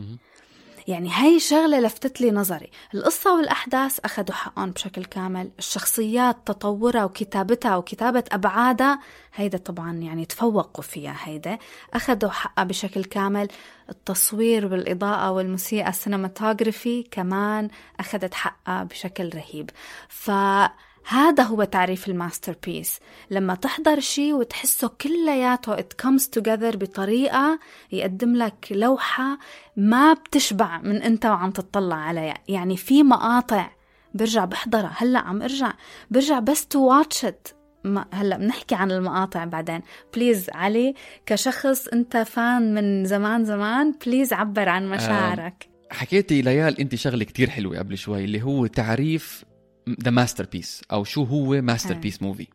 [0.88, 2.69] يعني هاي شغلة لفتت لي نظري.
[2.93, 5.52] القصة والأحداث أخذوا حقهم بشكل كامل.
[5.60, 9.00] الشخصيات تطورها وكتابتها وكتابة أبعادها
[9.36, 11.58] هيدا طبعا يعني تفوقوا فيها هيدا.
[11.93, 13.48] أخذوا حقها بشكل كامل.
[13.89, 17.69] التصوير والإضاءة والموسيقى ال cinematography كمان
[18.00, 19.69] أخذت حقها بشكل رهيب.
[20.10, 20.32] ف
[21.08, 23.00] هذا هو تعريف ال masterpiece
[23.32, 27.60] لما تحضر شيء وتحسه كلياته it comes together بطريقة
[27.91, 29.38] يقدم لك لوحة
[29.78, 32.34] ما بتشبع من أنت وعم تطلع عليها.
[32.48, 33.70] يعني في مقاطع
[34.13, 34.91] برجع بحضرها.
[34.98, 35.74] هلأ عم ارجع.
[36.12, 37.48] برجع بس to watch it
[38.13, 39.82] هلأ بنحكي عن المقاطع بعدين.
[40.13, 40.94] please علي
[41.26, 45.70] كشخص أنت fan من زمان زمان please عبر عن مشاعرك.
[45.91, 49.46] حكيتي ليال أنت شغلة كتير حلوة قبل شوي اللي هو تعريف
[50.04, 52.00] the masterpiece أو شو هو ماستر آه.
[52.00, 52.48] piece movie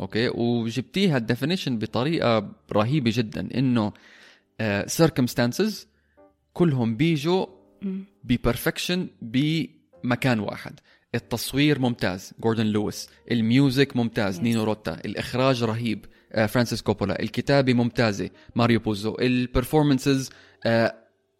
[0.00, 3.92] okay؟ وجبتيها ال definition بطريقة رهيبة جدا إنه
[4.86, 5.88] circumstances
[6.52, 7.46] كلهم بيجوا
[8.24, 10.80] ب perfection بمكان واحد.
[11.14, 14.40] التصوير ممتاز جوردن ويليس ال music ممتاز.
[14.40, 15.00] نينو روتا.
[15.04, 17.22] الإخراج رهيب آه، فرانسيس كوبولا.
[17.22, 19.16] الكتابة ممتازة ماريو بوزو.
[19.20, 20.30] ال performances
[20.64, 20.94] آه،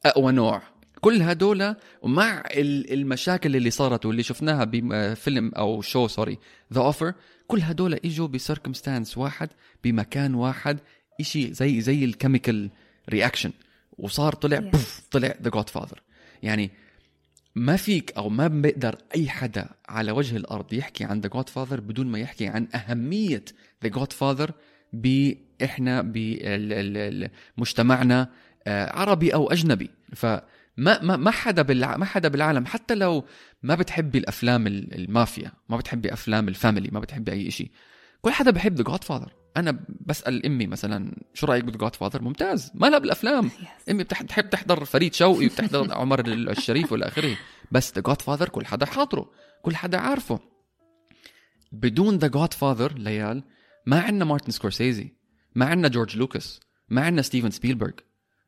[0.07, 0.63] أقوى نوع.
[1.07, 6.39] كل هدول ومع ال- المشاكل اللي صارت واللي شفناها بفيلم أو شو sorry
[6.73, 7.13] The Offer
[7.47, 9.49] كل هدول إجوا ب circumstance واحد
[9.85, 10.79] بمكان واحد
[11.21, 12.71] إشي زي زي ال chemical
[13.11, 13.53] reaction
[13.99, 14.63] وصار طلع Yes.
[14.63, 16.03] بوف طلع The Godfather
[16.43, 16.71] يعني
[17.55, 22.07] ما فيك أو ما بيقدر أي حدا على وجه الأرض يحكي عن The Godfather بدون
[22.07, 23.45] ما يحكي عن أهمية
[23.83, 24.51] The Godfather
[24.93, 26.03] باحنا
[27.57, 28.29] بمجتمعنا
[28.67, 29.91] عربي أو أجنبي.
[30.15, 30.43] فما
[30.77, 31.97] ما ما حدا بالع...
[31.97, 32.67] ما حدا بالعالم.
[32.67, 33.25] حتى لو
[33.63, 37.71] ما بتحبي الأفلام ال- المافيا ما بتحبي أفلام ال family ما بتحبي أي شيء
[38.23, 42.71] كل حدا بحب The Godfather أنا بسأل أمي مثلا شو رأيك ب The Godfather ممتاز
[42.75, 43.51] ما لها بالأفلام.
[43.91, 47.37] أمي بتح- بتحب تحضر فريد شوقي وبتحضر عمر الشريف والى آخره.
[47.73, 49.31] بس The Godfather كل حدا حاضره
[49.63, 50.41] كل حدا عارفه.
[51.73, 53.43] بدون The Godfather ليال
[53.87, 55.13] ما عندنا مارتن سكورسيزي
[55.55, 57.93] ما عندنا جورج لوكاس ما عندنا ستيفن سبيلبرغ.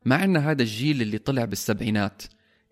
[0.04, 2.22] ما عندنا هذا الجيل اللي طلع بالسبعينات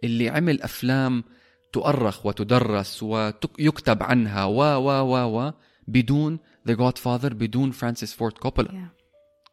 [0.04, 1.24] اللي عمل أفلام
[1.72, 5.52] تؤرخ وتدرس ويكتب عنها و و و و
[5.88, 8.96] بدون The Godfather بدون فرانسيس فورد كوبولا Yeah.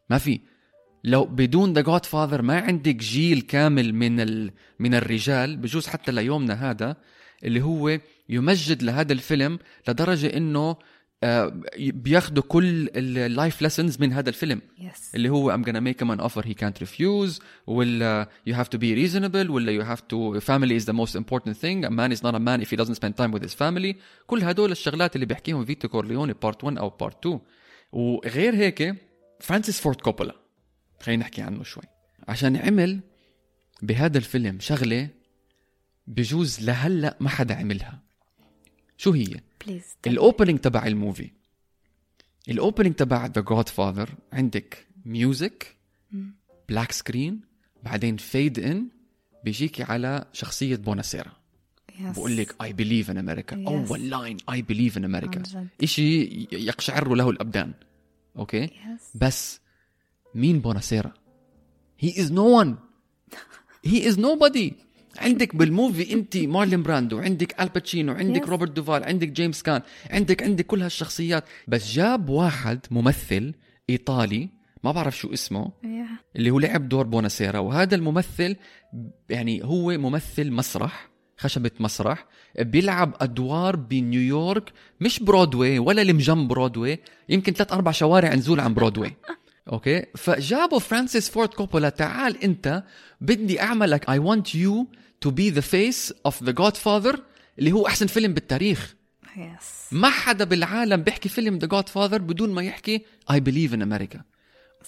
[0.10, 0.40] ما في
[1.04, 4.52] لو بدون The Godfather ما عندك جيل كامل من ال...
[4.80, 6.98] من الرجال بجوز حتى ليومنا هذا
[7.44, 10.76] اللي هو يمجد لهذا الفيلم لدرجة إنه
[11.78, 14.62] بياخدوا كل ال life lessons من هذا الفيلم.
[14.80, 15.16] Yes.
[15.16, 17.42] اللي هو I'm gonna make him an offer he can't refuse.
[17.68, 19.50] ولا you have to be reasonable.
[19.50, 21.86] ولا you have to family is the most important thing.
[21.86, 23.96] A man is not a man if he doesn't spend time with his family.
[24.28, 27.40] كل هدول الشغلات اللي بيحكيهم فيتو كورليوني part 1 أو part 2
[27.92, 28.96] وغير هيك
[29.40, 30.36] فرانسيس فورد كوبولا.
[31.02, 31.84] خلينا نحكي عنه شوي.
[32.28, 33.00] عشان عمل
[33.82, 35.10] بهذا الفيلم شغلة
[36.08, 38.00] بجوز لهلأ ما حدا عملها.
[38.98, 39.96] شو هي؟ Please.
[40.08, 41.32] ال opening تبع ال movie
[42.50, 45.76] ال opening تبع The Godfather عندك music
[46.70, 47.42] black screen
[47.84, 48.88] بعدين fade in
[49.44, 51.32] بيجيكي على شخصية بوناسيرا
[51.94, 52.02] Yes.
[52.06, 53.64] بقول لك I believe in America.
[53.68, 55.44] أول line I believe in America.
[55.84, 56.22] إشي
[56.52, 57.74] يقشعر له الأبدان
[58.38, 58.72] أوكي Yes.
[59.16, 59.60] بس
[60.36, 61.14] مين بوناسيرا
[62.00, 62.76] he is no one
[63.86, 64.74] he is nobody
[65.18, 68.50] عندك بال movie انت مارلون براندو عندك آل باتشينو عندك Yes.
[68.50, 73.54] روبرت دوفال عندك جيمس كان عندك عندك كل هالشخصيات بس جاب واحد ممثل
[73.90, 74.50] إيطالي
[74.84, 75.88] ما بعرف شو اسمه Yeah.
[76.36, 78.56] اللي هو لعب دور بوناسيرا وهذا الممثل
[79.30, 82.26] يعني هو ممثل مسرح خشبة مسرح
[82.60, 84.72] بيلعب أدوار بنيويورك
[85.02, 87.00] مش برودواي ولا اللي مجنب برودواي
[87.30, 89.14] يمكن ثلاث أربع شوارع نزول عن برودواي
[89.72, 92.84] okay فجابوا فرانسيس فورد كوبولا تعال أنت
[93.22, 94.86] بدي أعملك I want you
[95.26, 97.20] to be the face of the Godfather
[97.60, 98.96] اللي هو أحسن فيلم بالتاريخ
[99.36, 99.64] Yes.
[99.92, 104.18] ما حدا بالعالم بيحكي فيلم The Godfather بدون ما يحكي I believe in America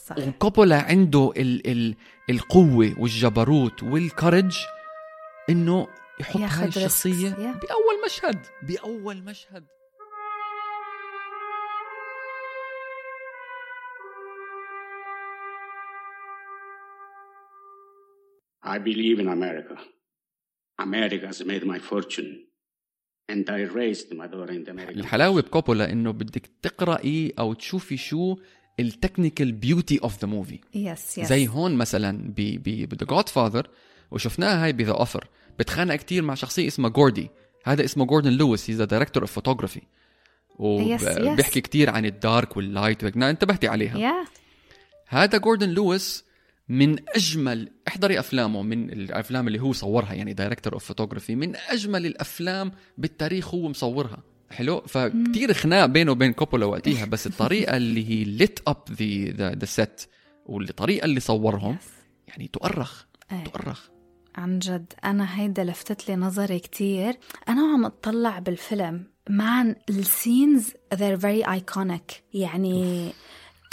[0.07, 1.95] صح وكوبولا عنده ال ال
[2.29, 4.57] القوة والجبروت وال courage
[5.49, 5.87] إنه
[6.19, 6.77] يحط هاي risks.
[6.77, 7.37] الشخصية Yeah.
[7.37, 9.63] بأول مشهد بأول مشهد
[18.65, 19.75] I believe in America.
[20.87, 22.31] America has made my fortune.
[23.33, 27.97] And I raised my daughter in the American الحلاوة بكوبولا إنه بدك تقرأي أو تشوفي
[27.97, 28.37] شو
[28.79, 33.67] ال technical beauty of the movie Yes yes زي هون مثلا ب ب The Godfather
[34.11, 35.27] وشفناها هاي ب The Offer
[35.59, 37.29] بتخانق كتير مع شخصية اسمها جوردي
[37.63, 39.81] هذا اسمه جوردن لويس he's the director of photography
[40.55, 41.21] Yes, yes.
[41.21, 43.17] وبيحكي كتير عن الدارك واللايت وهيك.
[43.17, 43.97] انتبهتي عليها.
[43.97, 44.25] Yeah
[45.07, 46.25] هذا جوردن لويس
[46.69, 52.05] من أجمل احضري أفلامه من الأفلام اللي هو صورها يعني director of photography من أجمل
[52.05, 54.23] الأفلام بالتاريخ هو مصورها.
[54.49, 59.65] حلو؟ فكتير خناق بينه وبين كوبولا وقتها بس الطريقة اللي هي lit up the the
[59.65, 60.01] set
[60.45, 61.77] والطريقة اللي صورهم
[62.27, 63.05] يعني تؤرخ.
[63.45, 63.89] تؤرخ.
[64.35, 67.17] عن جد أنا هيدا لفتت لي نظري كتير.
[67.49, 72.13] أنا وعم أطلع بالفيلم man ال scenes they're very iconic.
[72.33, 73.11] يعني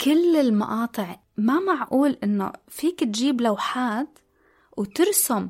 [0.01, 4.19] كل المقاطع ما معقول إنه فيك تجيب لوحات
[4.77, 5.49] وترسم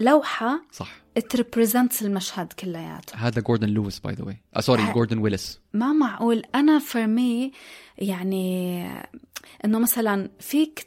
[0.00, 1.06] لوحة صح.
[1.36, 3.16] Represents المشهد كلياته.
[3.16, 6.42] هذا جوردن لويس by the way sorry جوردن ويلس ما معقول.
[6.54, 7.52] أنا for me
[7.98, 8.86] يعني
[9.64, 10.86] إنه مثلا فيك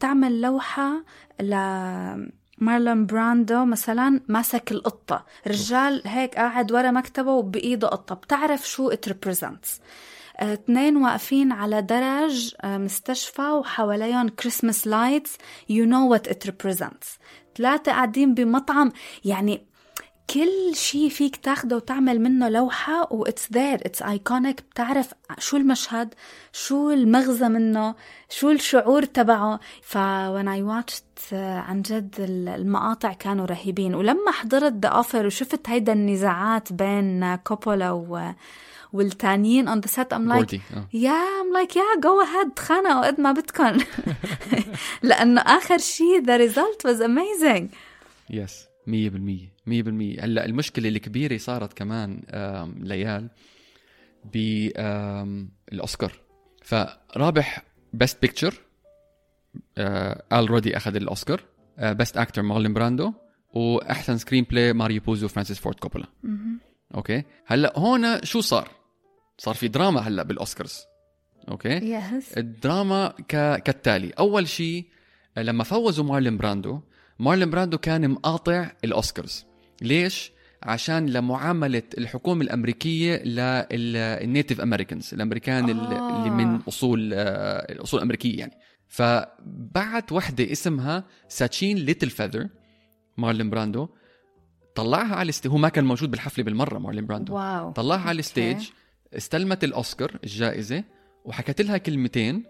[0.00, 1.04] تعمل لوحة
[1.40, 1.54] ل
[2.58, 5.24] مارلون براندو مثلا ماسك القطة.
[5.46, 8.14] رجال هيك قاعد ورا مكتبه وبإيده قطة.
[8.14, 9.42] بتعرف شو it represents.
[9.42, 10.07] آه،
[10.40, 15.36] اثنين واقفين على درج آه، مستشفى وحواليهم Christmas lights
[15.72, 17.18] you know what it represents.
[17.56, 18.92] ثلاثة قاعدين بمطعم.
[19.24, 19.68] يعني
[20.34, 23.78] كل شيء فيك تاخده وتعمل منه لوحة و it's there.
[23.88, 24.60] It's iconic.
[24.72, 26.14] بتعرف شو المشهد
[26.52, 27.94] شو المغزى منه
[28.30, 29.60] شو الشعور تبعه.
[29.82, 29.98] ف
[30.38, 33.94] when I watched آه، عن جد ال- المقاطع كانوا رهيبين.
[33.94, 38.32] ولما حضرت The Offer وشفت هيدا النزاعات بين آه، كوبولا و
[38.92, 40.88] والتانيين on the set I'm like جوردي آه.
[40.92, 43.78] يا I'm like yeah go ahead تخانقوا قد ما بدكم
[45.02, 47.64] لأنه آخر شيء the result was amazing.
[48.30, 48.90] Yes 100% 100%
[50.24, 52.22] هلأ المشكلة الكبيرة صارت كمان
[52.80, 53.30] ليال
[54.24, 56.12] بالاوسكار
[56.62, 58.54] فرابح best picture
[60.32, 61.40] already أخذ الأوسكار
[61.78, 63.12] best actor مارلين براندو
[63.54, 66.06] وأحسن screenplay ماريو بوزو فرانسيس فورد كوبولا.
[66.94, 68.77] Okay؟ هلأ هون شو صار؟
[69.38, 70.84] صار في دراما هلأ بالأوسكارز.
[71.48, 73.62] Okay؟ Yes الدراما ك...
[73.62, 74.10] كالتالي.
[74.10, 74.86] أول شيء
[75.36, 76.80] لما فوزوا مارلين براندو
[77.18, 79.44] مارلين براندو كان مقاطع الأوسكارز.
[79.82, 83.16] ليش؟ عشان لمعاملة الحكومة الأمريكية
[83.70, 86.18] لل native Americans الأمريكان آه.
[86.18, 88.52] اللي من أصول الاصول الامريكيه يعني.
[88.88, 92.48] فبعت وحدة اسمها ساتشين ليتل فيذر
[93.16, 93.88] مارلين براندو
[94.74, 95.46] طلعها على ال st...
[95.46, 97.34] هو ما كان موجود بالحفلة بالمرة مارلين براندو.
[97.34, 97.72] Wow.
[97.72, 98.68] طلعها على ال stage
[99.16, 100.84] استلمت الأوسكار الجائزة
[101.24, 102.44] وحكت لها كلمتين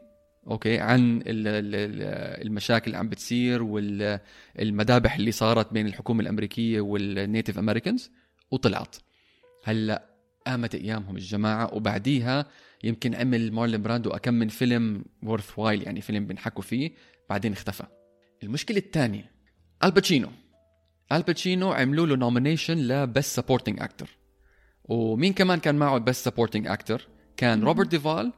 [0.50, 6.81] okay عن ال- ال- ال- المشاكل اللي عم بتصير والمذابح اللي صارت بين الحكومة الأمريكية
[6.81, 8.11] وال native Americans
[8.51, 8.97] وطلعت.
[9.64, 10.05] هلأ
[10.47, 12.47] قامت قيامتهم الجماعة وبعديها
[12.85, 16.90] يمكن عمل مارلين براندو أكم من فيلم worthwhile يعني فيلم بنحكى فيه
[17.31, 17.85] بعدين اختفى.
[18.42, 19.31] المشكلة الثانية
[19.85, 20.29] الباتشينو
[21.12, 24.17] الباتشينو عملوا له nomination ل best supporting actor
[24.88, 28.33] ومين كمان كان معه best supporting actor كان روبرت ديفال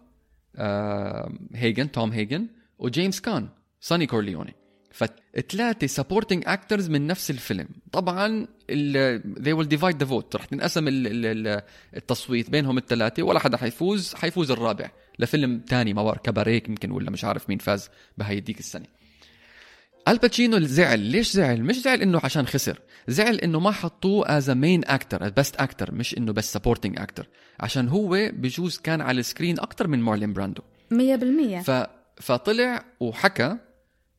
[0.56, 2.46] آه، هيجن توم هيجن
[2.78, 3.48] وجيمس كان
[3.80, 4.54] ساني كورليوني
[4.92, 7.68] فثلاثه supporting actors من نفس الفيلم.
[7.92, 8.46] طبعا
[9.38, 10.34] they will divide the vote.
[10.36, 11.62] رح تنقسم ال- ال- ال-
[11.96, 13.22] التصويت بينهم الثلاثة.
[13.22, 14.14] ولا حدا حيفوز.
[14.14, 18.58] حيفوز الرابع لفيلم تاني ما بعرف كباريه يمكن ولا مش عارف مين فاز بهاي ديك
[18.58, 18.86] السنة.
[20.08, 21.00] الباتشينو زعل.
[21.00, 22.80] ليش زعل؟ مش زعل إنه عشان خسر.
[23.08, 27.28] زعل إنه ما حطوه as main actor best actor مش إنه بس supporting actor
[27.60, 30.62] عشان هو بجوز كان على ال screen أكتر من مارلين براندو.
[30.90, 31.60] مية بالمية.
[31.60, 31.86] ف...
[32.16, 33.56] فطلع وحكى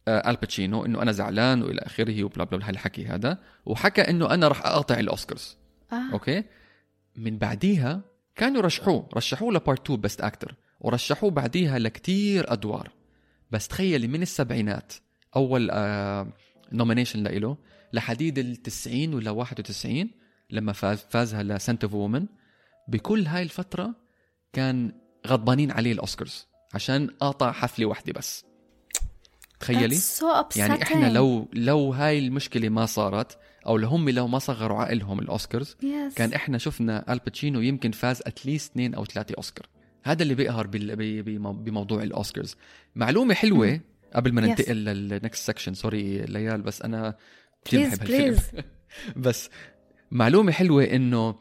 [0.08, 4.66] آه، الباتشينو إنه أنا زعلان وإلى آخره وبلا بلا هالحكي هذا وحكى إنه أنا رح
[4.66, 5.58] أقاطع الأوسكارز.
[5.94, 6.14] آه.
[6.14, 6.44] Okay؟
[7.16, 8.02] من بعديها
[8.36, 12.92] كانوا رشحوه رشحوه ل part 2 best actor ورشحوه بعديها لكتير أدوار.
[13.52, 14.94] بس تخيلي من السبعينات
[15.36, 16.28] أول آه
[16.72, 17.58] nomination لإله
[17.94, 20.10] لحديد ال 90 ولا 91
[20.50, 22.26] لما فاز فازها ل Scent of Woman
[22.88, 23.96] بكل هاي الفترة
[24.54, 24.92] كان
[25.28, 28.46] غضبانين عليه الأوسكارز عشان قاطع حفلة واحدة بس.
[29.60, 30.58] تخيلي؟ So.
[30.58, 35.20] يعني إحنا لو لو هاي المشكلة ما صارت أو لو هم لو ما صغروا عقلهم
[35.20, 36.14] ال Oscars yes.
[36.16, 39.68] كان إحنا شفنا الباتشينو يمكن فاز at least اثنين أو ثلاثة أوسكار.
[40.04, 40.68] هذا اللي بيقهر
[41.52, 42.56] بموضوع الأوسكارز.
[42.96, 43.80] معلومة حلوة
[44.16, 44.46] قبل ما Yes.
[44.50, 47.18] ننتقل لل next section sorry ليال بس أنا
[47.66, 48.38] كثير بحب هالفيلم
[49.26, 49.50] بس
[50.12, 51.36] معلومة حلوة إنه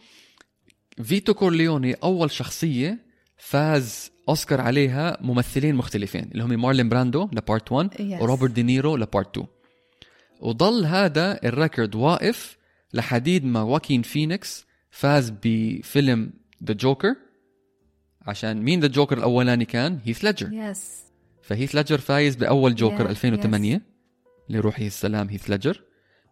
[1.03, 2.99] فيتو كورليوني أول شخصية
[3.37, 8.23] فاز أوسكار عليها ممثلين مختلفين اللي هم مارلين براندو ل part 1 Yes.
[8.23, 9.47] وروبرت دينيرو ل part 2
[10.41, 12.57] وضل هذا ال record واقف
[12.95, 16.33] لحديد ما واكين فينيكس فاز بفيلم
[16.64, 17.14] The Joker
[18.23, 21.01] عشان مين The Joker الأولاني كان؟ هيث ليدجر Yes
[21.43, 23.82] فهيث ليدجر فايز بأول جوكر Yeah, 2008
[24.49, 25.82] لروحه السلام هيث ليدجر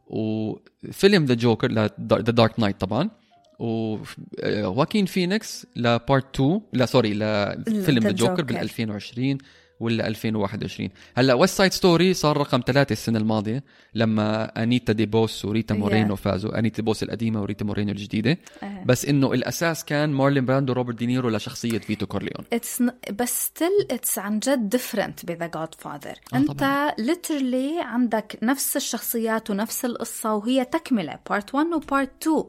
[0.06, 1.86] وفيلم The Joker The
[2.20, 3.10] Dark Knight طبعا.
[3.58, 8.42] وواكين فينيكس ل part 2 لا sorry لفيلم The Joker.
[8.42, 9.38] بال 2020
[9.80, 13.64] ولا 2021 هلا West Side Story صار رقم ثلاثة السنة الماضية
[13.94, 15.78] لما أنيتا دي بوس وريتا Yeah.
[15.78, 16.58] مورينو فازوا.
[16.58, 18.38] أنيتا دي بوس القديمة وريتا مورينو الجديدة.
[18.62, 18.82] آه.
[18.86, 22.44] بس إنه الأساس كان مارلين براندو وروبرت دينيرو لشخصية فيتو كورليون.
[22.52, 22.82] it's
[23.12, 26.92] بس still it's عن جد different ب The Godfather آه أنت طبعاً.
[26.98, 31.18] literally عندك نفس الشخصيات ونفس القصة وهي تكملة.
[31.30, 32.44] part 1 و part 2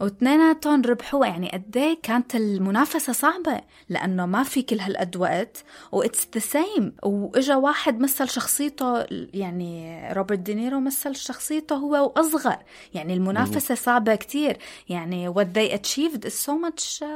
[0.00, 5.99] واثنيناتهم ربحوا يعني قد إيه كانت المنافسة صعبة؟ لأنه ما في كل هالقد وقت و
[5.99, 12.56] it's the same وإجا واحد مثل شخصيته يعني روبرت دينيرو مثل شخصيته هو وأصغر.
[12.94, 14.56] يعني المنافسة صعبة كتير.
[14.88, 17.06] يعني what they achieved is so much uh,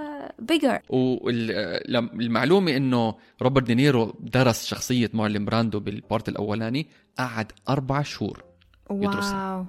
[0.52, 0.80] bigger.
[0.90, 6.86] والمعلومة إنه روبرت دينيرو درس شخصية مارلين براندو بال part الأولاني
[7.18, 8.44] قعد أربع شهور
[8.90, 9.56] يدرسها.
[9.56, 9.66] wow.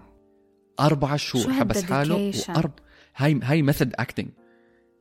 [0.79, 2.53] أربع شهور حبس حاله هال dedication؟
[3.15, 4.29] هاي هاي method acting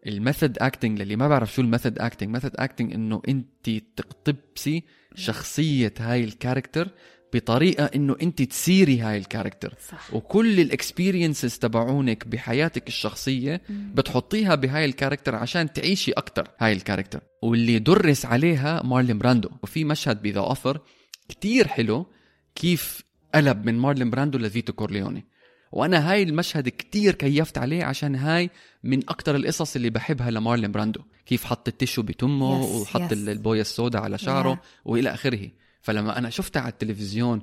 [0.06, 4.82] ال method acting للي ما بعرف شو ال method acting method acting إنه أنت تقتبسي
[5.14, 6.88] شخصية هاي ال character
[7.34, 10.14] بطريقة إنه أنت تصيري هاي ال character صح.
[10.14, 16.77] وكل ال experiences تبعونك بحياتك الشخصية بتحطيها بهاي ال character عشان تعيشي أكتر هاي ال
[16.77, 19.50] character واللي درس عليها مارلين براندو.
[19.62, 20.80] وفي مشهد ب The Offer
[21.28, 22.06] كتير حلو
[22.54, 23.02] كيف
[23.34, 25.24] قلب من مارلين براندو لفيتو كورليوني.
[25.72, 28.50] وأنا هاي المشهد كتير كيفت عليه عشان هاي
[28.84, 33.12] من أكتر القصص اللي بحبها لمارلين براندو كيف حط ال tissue بتمه Yes, وحط yes.
[33.12, 34.58] البوية السوداء على شعره Yeah.
[34.84, 35.48] وإلى آخره
[35.82, 37.42] فلما أنا شفتها على التلفزيون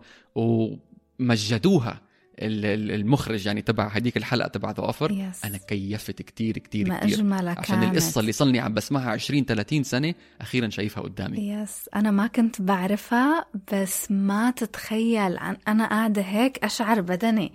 [1.20, 2.02] ومجدوها
[2.40, 5.46] ال- ال- المخرج يعني تبع هديك الحلقة تبع The Offer Yes.
[5.46, 7.92] أنا كيفت كتير كتير ما كتير أجملها عشان كانت.
[7.92, 12.28] القصة اللي صار لي عم بسمعها 20 30 سنة أخيرا شايفها قدامي yes أنا ما
[12.28, 17.52] كنت بعرفها بس ما تتخيل عن أنا قاعدة هيك شعر بدني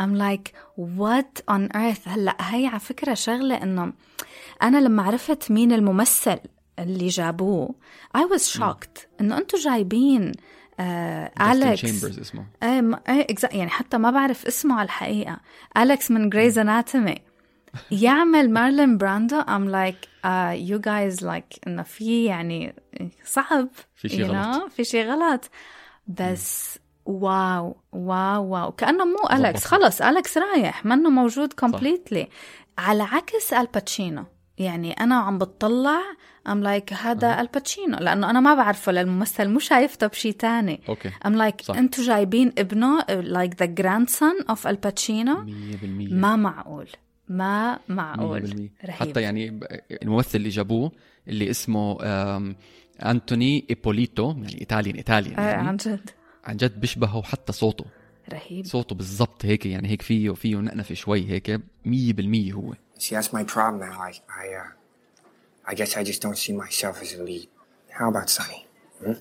[0.00, 2.08] I'm like what on earth?
[2.08, 3.92] هلأ هي على فكرة شغلة إنه
[4.62, 6.38] أنا لما عرفت مين الممثل
[6.78, 7.74] اللي جابوه
[8.18, 10.32] I was shocked إنه أنتوا جايبين
[10.80, 12.46] آه أليكس تشامبرز اسمه.
[12.62, 15.40] إيه إيه exact- يعني حتى ما بعرف اسمه على الحقيقة.
[15.76, 17.14] أليكس من Grey's Anatomy
[17.90, 22.74] يعمل مارلين براندو I'm like uh, you guys like إنه في يعني
[23.24, 24.72] صعب في شي you غلط.
[24.72, 25.50] في شيء غلط.
[26.06, 28.72] بس wow wow wow.
[28.72, 29.64] كأنه مو أليكس.
[29.64, 30.84] خلص أليكس رايح.
[30.84, 32.26] منه موجود completely
[32.78, 34.24] على عكس آل باتشينو
[34.58, 36.00] يعني أنا عم بتطلع
[36.48, 40.80] I'm like هذا آل باتشينو لأنه أنا ما بعرفه للممثل مو شايفته بشي تاني.
[40.88, 41.10] okay.
[41.10, 41.76] Like صح.
[41.76, 45.46] أنتوا جايبين ابنه like the grandson of آل باتشينو 100%
[46.12, 46.88] ما معقول.
[47.28, 48.46] ما معقول.
[48.46, 48.90] 100% رهيب.
[48.90, 49.60] حتى يعني
[50.02, 50.92] الممثل اللي جابوه
[51.28, 51.98] اللي اسمه
[53.04, 55.68] أنتوني ايبوليتو يعني إيطاليان إيطاليان آه يعني.
[55.68, 56.10] عن جد.
[56.44, 57.84] عن جد بيشبهه حتى صوته
[58.32, 63.32] رهيب صوته بالضبط هيك يعني هيك فيه فيه نقنفه شوي هيك 100% هو See, that's
[63.32, 63.98] my problem now.
[64.08, 67.48] I, I, uh, I guess I just don't see myself as a lead.
[67.98, 68.60] How about Sonny?
[69.02, 69.18] Hmm?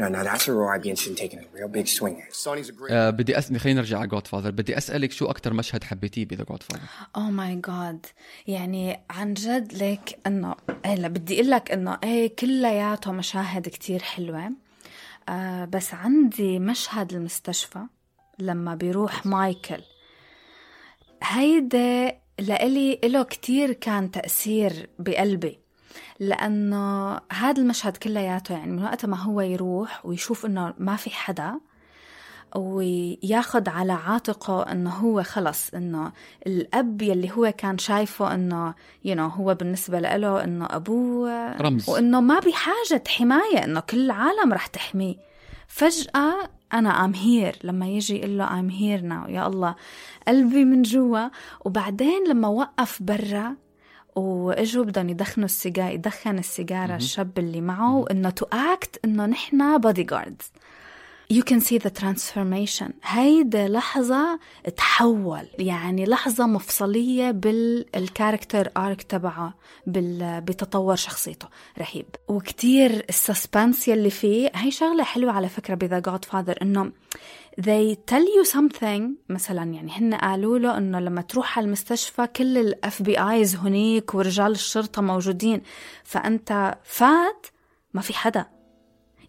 [0.00, 2.34] No, no, that's a role I'd be interested in taking a real big swing at.
[2.34, 2.92] Sonny's a great.
[2.92, 3.52] آه بدي أس...
[3.52, 6.82] خلينا نرجع على Godfather بدي أسألك شو أكثر مشهد حبيتيه ب The Godfather
[7.16, 8.06] oh my God
[8.46, 10.54] يعني عن جد ليك انه
[10.86, 14.50] هلا بدي أقول لك إنه إيه كلياته مشاهد كتير حلوة
[15.28, 17.86] آه بس عندي مشهد المستشفى
[18.38, 19.82] لما بيروح مايكل.
[21.22, 25.58] هيدا لإلي له كتير كان تأثير بقلبي
[26.20, 31.60] لأنه هذا المشهد كلياته يعني من وقت ما هو يروح ويشوف إنه ما في حدا
[32.56, 36.12] وياخد على عاتقه إنه هو خلص إنه
[36.46, 38.74] الأب يلي هو كان شايفه إنه
[39.06, 41.90] you know هو بالنسبة له إنه أبوه رمز.
[41.90, 45.16] وإنه ما بحاجه حماية إنه كل العالم رح تحميه.
[45.68, 46.34] فجأة
[46.72, 49.74] أنا I'm here لما يجي يقول له I'm here now يا الله
[50.28, 51.28] قلبي من جوا.
[51.64, 53.56] وبعدين لما وقف برا
[54.16, 60.52] وإجوا بدهم يدخنوا السيجار يدخن السيجارة الشاب اللي معه إنه to act إنه نحن bodyguards
[61.32, 62.90] you can see the transformation.
[63.04, 64.40] هيدا لحظة
[64.76, 69.54] تحول يعني لحظة مفصلية بال character arc تبعه.
[69.86, 71.48] بتطور شخصيته.
[71.78, 72.06] رهيب.
[72.28, 74.50] وكتير ال suspense يلي فيه.
[74.54, 76.92] هي شغلة حلوة على فكرة ب The Godfather إنه
[77.60, 82.58] they tell you something مثلا يعني هن قالوا له إنه لما تروح على المستشفى كل
[82.58, 85.62] ال FBIs هنيك ورجال الشرطة موجودين
[86.04, 87.46] فأنت فات
[87.94, 88.46] ما في حدا.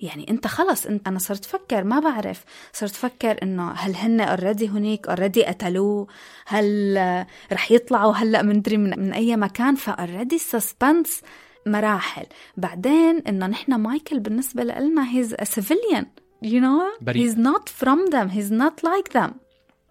[0.01, 2.43] يعني انت خلص انت أنا صرت أفكر ما بعرف.
[2.73, 6.07] صرت أفكر انه هل هن already هنيك already قتلوه؟
[6.47, 11.21] هل رح يطلعوا هلأ مندري من, من أي مكان؟ ف already ال suspense
[11.65, 12.25] مراحل.
[12.57, 16.05] بعدين إنه نحن مايكل بالنسبة لنا he's a civilian
[16.45, 17.31] you know بريء.
[17.31, 19.31] he's not from them he's not like them.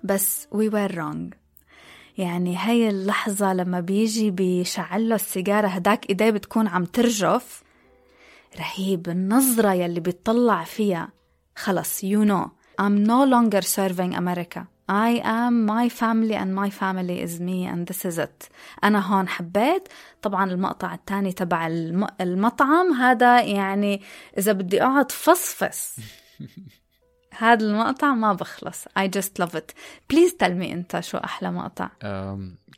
[0.05, 1.35] بس we were wrong.
[2.19, 7.63] يعني هاي اللحظة لما بيجي بيشعل له السيجارة هداك إيديه بتكون عم ترجف.
[8.59, 9.09] رهيب.
[9.09, 11.13] النظرة يلي بيطلع فيها.
[11.57, 12.51] خلص you know.
[12.81, 14.67] I'm no longer serving America.
[14.89, 18.49] I am my family and my family is me and this is it.
[18.85, 19.89] أنا هون حبيت.
[20.23, 22.07] طبعا المقطع الثاني تبع الم...
[22.21, 24.03] المطعم هذا يعني
[24.39, 25.97] إذا بدي أقعد فصفص.
[27.39, 28.85] هذا المقطع ما بخلص.
[28.85, 29.73] I just love it.
[30.13, 31.91] Please tell me أنت شو أحلى مقطع.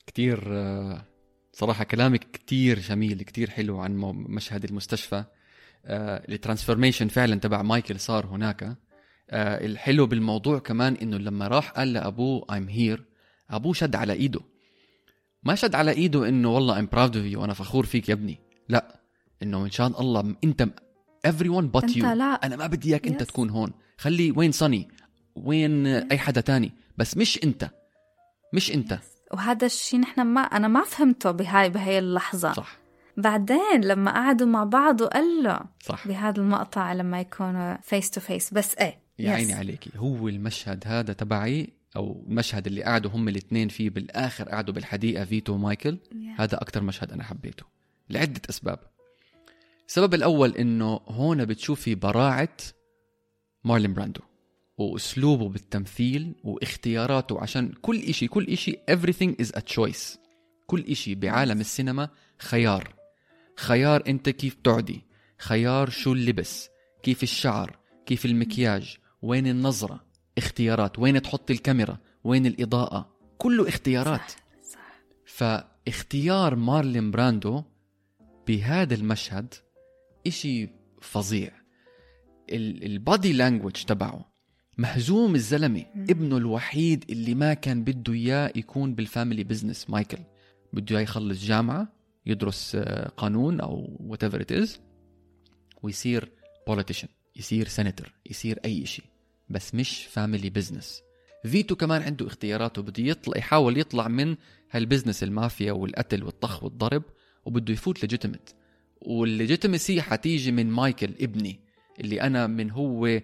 [0.06, 1.04] كتير آه،
[1.52, 3.96] صراحة كلامك كتير جميل كتير حلو عن
[4.28, 5.24] مشهد المستشفى.
[5.84, 8.62] ال transformation فعلا تبع مايكل صار هناك.
[9.30, 13.00] آه، الحلو بالموضوع كمان إنه لما راح قال لأبوه I'm here
[13.50, 14.40] أبوه شد على إيده.
[15.42, 18.38] ما شد على إيده إنه والله I'm proud of you وأنا فخور فيك يا ابني.
[18.68, 19.00] لا
[19.42, 20.68] إنه من شان الله أنت
[21.26, 22.04] everyone but أنت you.
[22.04, 22.24] لا.
[22.46, 23.26] أنا ما بدي إياك أنت Yes.
[23.26, 23.72] تكون هون.
[23.98, 24.88] خلي وين صني
[25.36, 27.70] وين أي حدا تاني؟ بس مش أنت.
[28.54, 28.98] مش أنت.
[29.32, 32.52] وهذا الشيء نحن ما أنا ما فهمته بهاي بهاي اللحظة.
[32.52, 32.81] صح.
[33.16, 36.08] بعدين لما قعدوا مع بعض وقال له صح.
[36.08, 39.32] بهذا المقطع لما يكونوا face to face بس إيه yeah.
[39.32, 39.90] عيني عليكي.
[39.96, 45.52] هو المشهد هذا تبعي أو المشهد اللي قعدوا هم الاثنين فيه بالآخر قعدوا بالحديقة فيتو
[45.52, 45.98] ومايكل.
[46.10, 46.40] Yeah.
[46.40, 47.64] هذا أكثر مشهد أنا حبيته.
[48.10, 48.78] لعدة أسباب.
[49.88, 52.56] السبب الأول إنه هون بتشوفي براعة
[53.64, 54.20] مارلون براندو
[54.78, 57.40] وأسلوبه بالتمثيل واختياراته.
[57.40, 60.18] عشان كل إشي كل إشي everything is a choice.
[60.66, 62.08] كل إشي بعالم السينما
[62.38, 63.01] خيار.
[63.62, 65.02] خيار انت كيف تعدي؟
[65.38, 66.68] خيار شو اللبس؟
[67.02, 70.04] كيف الشعر؟ كيف المكياج؟ وين النظرة؟
[70.38, 70.98] اختيارات.
[70.98, 74.30] وين تحط الكاميرا؟ وين الإضاءة؟ كله اختيارات.
[74.30, 74.36] صح
[74.72, 75.02] صح.
[75.24, 77.62] فاختيار مارلون براندو
[78.46, 79.54] بهذا المشهد
[80.26, 80.68] إشي
[81.00, 81.52] فظيع.
[82.50, 84.32] ال body language تبعه
[84.78, 85.84] مهزوم الزلمة.
[85.96, 89.90] ابنه الوحيد اللي ما كان بده إياه يكون بال family business.
[89.90, 90.18] مايكل
[90.72, 94.70] بده إياه يخلص جامعة يدرس آه، قانون أو whatever it is
[95.82, 96.30] ويصير
[96.70, 99.04] politician يصير سنتر يصير أي شيء
[99.48, 101.02] بس مش family business
[101.44, 104.36] فيتو كمان عنده اختياراته بده يطلع يحاول يطلع من
[104.70, 107.02] هال business المافيا والقتل والطخ والضرب
[107.44, 108.54] وبده يفوت legitimate
[109.00, 111.60] وال legitimacy حتيجي من مايكل ابني
[112.00, 113.20] اللي أنا من هو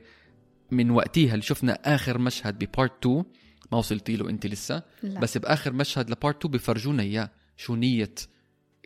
[0.70, 3.24] من وقتها اللي شفنا آخر مشهد ب part 2
[3.72, 5.20] ما وصلتي له أنت لسه لا.
[5.20, 8.14] بس بآخر مشهد ل part 2 بفرجونا إياه شو نية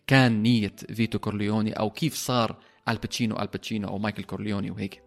[0.07, 2.57] كان نية فيتو كورليوني أو كيف صار
[2.89, 5.03] الباتشينو الباتشينو أو مايكل كورليوني وهيك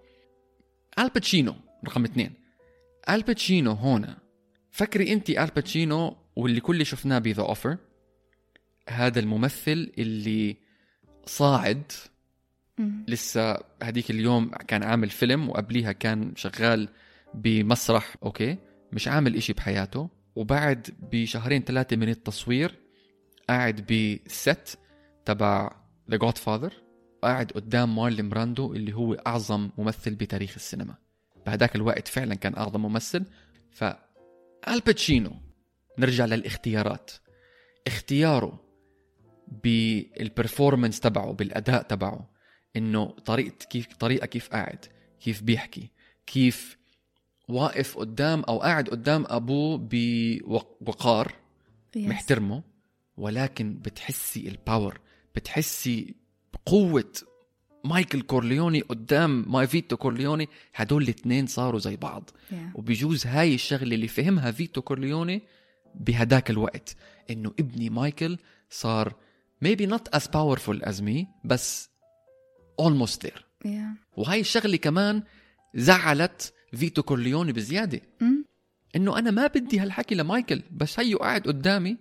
[1.00, 2.34] الباتشينو رقم اثنين
[3.10, 4.16] الباتشينو هون
[4.72, 7.78] فكري انت الباتشينو واللي كل شفناه ب The Offer
[8.90, 10.58] هذا الممثل اللي
[11.26, 11.92] صاعد.
[13.08, 16.90] لسه هديك اليوم كان عامل فيلم وقبليها كان شغال
[17.34, 18.58] بمسرح أوكي
[18.92, 22.76] مش عامل إشي بحياته وبعد بشهرين ثلاثة من التصوير
[23.50, 24.80] قاعد ب set
[25.26, 25.72] تبع
[26.12, 26.74] The Godfather
[27.24, 30.96] قاعد قدام مارلون براندو اللي هو أعظم ممثل بتاريخ السينما.
[31.46, 33.26] بهداك الوقت فعلا كان أعظم ممثل.
[33.72, 33.84] ف
[34.68, 35.32] الباتشينو
[36.00, 37.12] نرجع للاختيارات.
[37.88, 38.60] اختياره
[39.64, 42.30] بال performance تبعه بالأداء تبعه
[42.76, 44.86] إنه طريقة كيف طريقة كيف قاعد
[45.20, 45.92] كيف بيحكي
[46.28, 46.78] كيف
[47.50, 49.78] واقف قدام أو قاعد قدام أبوه
[50.82, 51.34] بوقار
[51.96, 51.98] Yes.
[51.98, 52.64] محترمه
[53.18, 55.00] ولكن بتحسي ال power
[55.36, 56.16] بتحسي
[56.54, 57.12] بقوة
[57.86, 62.56] مايكل كورليوني قدام my فيتو كورليوني هدول الاثنين صاروا زي بعض Yeah.
[62.76, 65.42] وبيجوز هاي الشغلة اللي فهمها فيتو كورليوني
[65.96, 66.96] بهداك الوقت
[67.30, 68.38] إنه ابني مايكل
[68.70, 69.16] صار
[69.66, 71.90] maybe not as powerful as me بس
[72.82, 74.18] almost there Yeah.
[74.18, 75.24] وهاي الشغلة كمان
[75.76, 78.46] زعلت فيتو كورليوني بزيادة مم.
[78.96, 81.98] إنه أنا ما بدي هالحكي لمايكل بس هيو قاعد قدامي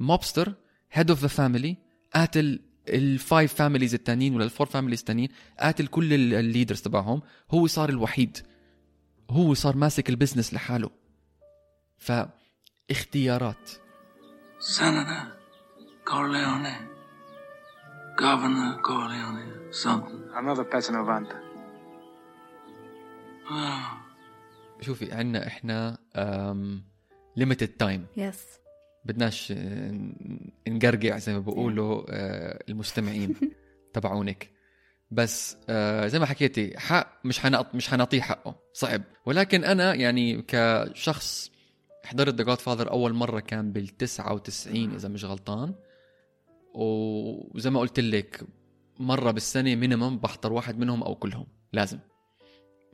[0.00, 0.54] mobster
[0.92, 1.76] head of the family
[2.14, 5.28] قاتل ال five families التانيين ولا ال four families التانيين
[5.60, 8.38] قاتل كل ال leaders تبعهم هو صار الوحيد.
[9.30, 10.90] هو صار ماسك ال business لحاله.
[11.98, 13.70] فاختيارات
[14.60, 15.24] Senator
[16.10, 16.76] Corleone,
[18.24, 19.46] Governor Corleone,
[19.84, 20.20] something.
[20.40, 20.64] Another.
[24.80, 25.98] شوفي عنا إحنا
[27.36, 28.44] limited time يس
[29.06, 30.00] بدناش آه،
[30.68, 33.34] نقرقع زي ما بيقولوا آه، المستمعين
[33.94, 34.50] تبعونك.
[35.10, 38.54] بس آه، زي ما حكيتي حق مش حنعط مش حنعطيه حقه.
[38.72, 39.02] صعب.
[39.26, 41.50] ولكن أنا يعني كشخص
[42.04, 45.74] حضرت The Godfather أول مرة كان بال 99 إذا مش غلطان.
[46.74, 48.40] وزي ما قلت لك
[48.98, 51.46] مرة بالسنة minimum بحضر واحد منهم أو كلهم.
[51.72, 51.98] لازم.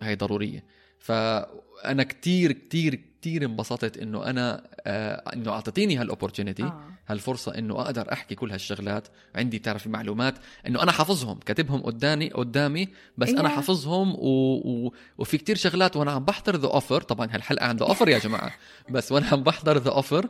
[0.02, 0.64] هاي ضرورية.
[0.98, 6.82] فأنا كتير كتير كتير انبسطت إنه أنا آه إنه اعطيتيني هال opportunity آه.
[7.08, 10.34] هالفرصة إنه أقدر أحكي كل هالشغلات عندي تعرف معلومات
[10.66, 13.52] إنه أنا حافظهم كاتبهم قدامي قدامي بس أنا Yeah.
[13.52, 14.54] حافظهم و...
[14.54, 14.92] و...
[15.18, 18.52] وفي كتير شغلات وأنا عم بحضر The Offer طبعا هالحلقة عن The Offer يا جماعة
[18.90, 20.28] بس وأنا عم بحضر The Offer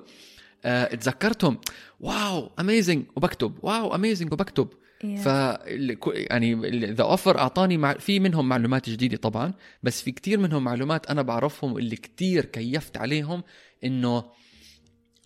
[0.64, 1.58] آه تذكرتهم
[2.00, 3.54] wow amazing وبكتب.
[3.62, 4.68] Wow amazing وبكتب.
[5.02, 5.26] ف
[6.06, 6.54] يعني
[6.92, 7.92] The Offer أعطاني مع...
[7.92, 12.96] في منهم معلومات جديدة طبعا بس في كتير منهم معلومات أنا بعرفهم اللي كتير كيفت
[12.96, 13.42] عليهم
[13.84, 14.24] إنه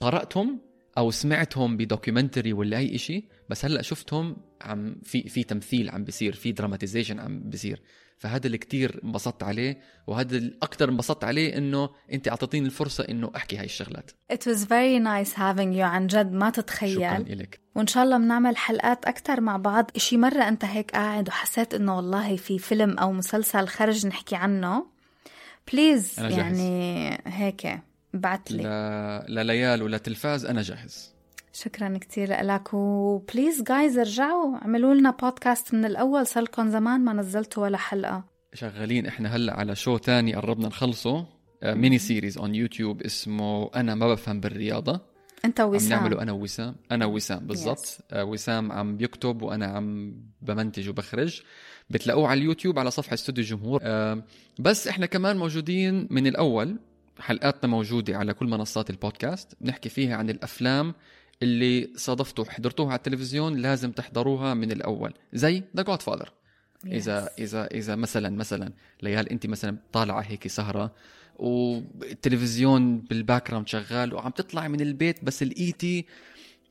[0.01, 0.61] قرأتهم
[0.99, 6.05] أو سمعتهم ب documentary ولا أي شيء بس هلأ شفتهم عم في في تمثيل عم
[6.05, 7.82] بيصير في dramatization عم بيصير.
[8.19, 13.31] فهذا اللي كتير انبسطت عليه وهذا اللي أكثر انبسطت عليه إنه أنت أعطيتيني الفرصة إنه
[13.37, 14.11] أحكي هاي الشغلات.
[14.33, 18.19] It was very nice having you عن جد ما شكرا تتخيل لك وإن شاء الله
[18.19, 19.91] بنعمل حلقات أكتر مع بعض.
[19.97, 24.87] إشي مرة أنت هيك قاعد وحسيت إنه والله في فيلم أو مسلسل خرج نحكي عنه
[25.72, 26.20] Please.
[26.21, 27.81] يعني هيك
[28.14, 31.16] بعت لي لا لا ليال ولا يهمك أنا جاهز.
[31.59, 32.74] شكرا كتير لك.
[32.74, 37.76] و please guys ارجعوا اعملوا لنا بودكاست من الأول صار لكم زمان ما نزلتوا ولا
[37.76, 38.24] حلقة.
[38.54, 41.26] شغالين إحنا هلأ على شو تاني قربنا نخلصه.
[41.62, 45.00] Mini series on YouTube اسمه أنا ما بفهم بالرياضة.
[45.44, 45.88] عم وسام.
[45.88, 47.98] نعمله أنا ووسام أنا ووسام بالضبط.
[48.11, 51.42] آه، وسام عم بيكتب وأنا عم بمنتج وبخرج.
[51.90, 53.80] بتلاقوه على اليوتيوب على صفحة استوديو الجمهور.
[53.82, 54.22] آه،
[54.59, 56.76] بس إحنا كمان موجودين من الأول.
[57.18, 59.57] حلقاتنا موجودة على كل منصات البودكاست.
[59.61, 60.94] بنحكي فيها عن الأفلام
[61.43, 65.14] اللي صادفتوا حضرتوها على التلفزيون لازم تحضروها من الأول.
[65.32, 66.32] زي The Godfather
[66.87, 68.72] اذا إذا إذا مثلا مثلا
[69.03, 70.95] ليال انت مثلا طالعة هيك سهرة
[71.37, 76.07] والتلفزيون بال background شغال وعم تطلع من البيت بس لقيتي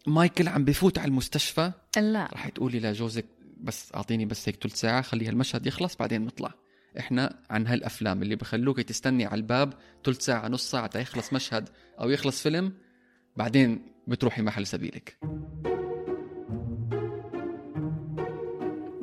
[0.08, 1.72] مايكل عم بفوت على المستشفى.
[1.98, 2.30] لا.
[2.34, 3.26] رح تقولي لجوزك
[3.62, 6.54] بس أعطيني بس هيك ثلث ساعة خلي هالمشهد يخلص بعدين نطلع.
[7.00, 9.74] إحنا عن هالأفلام اللي بخلوك تستني على الباب
[10.06, 12.74] ثلث ساعة نص ساعة تا يخلص مشهد أو يخلص فيلم
[13.38, 15.18] بعدين بتروحي محل سبيلك.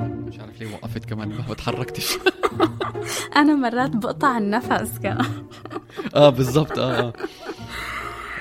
[0.00, 2.18] مش عارف ليه وقفت كمان ما تحركتش
[3.36, 5.46] أنا مرات بقطع النفس كمان.
[6.14, 7.12] آه بالضبط آه آه.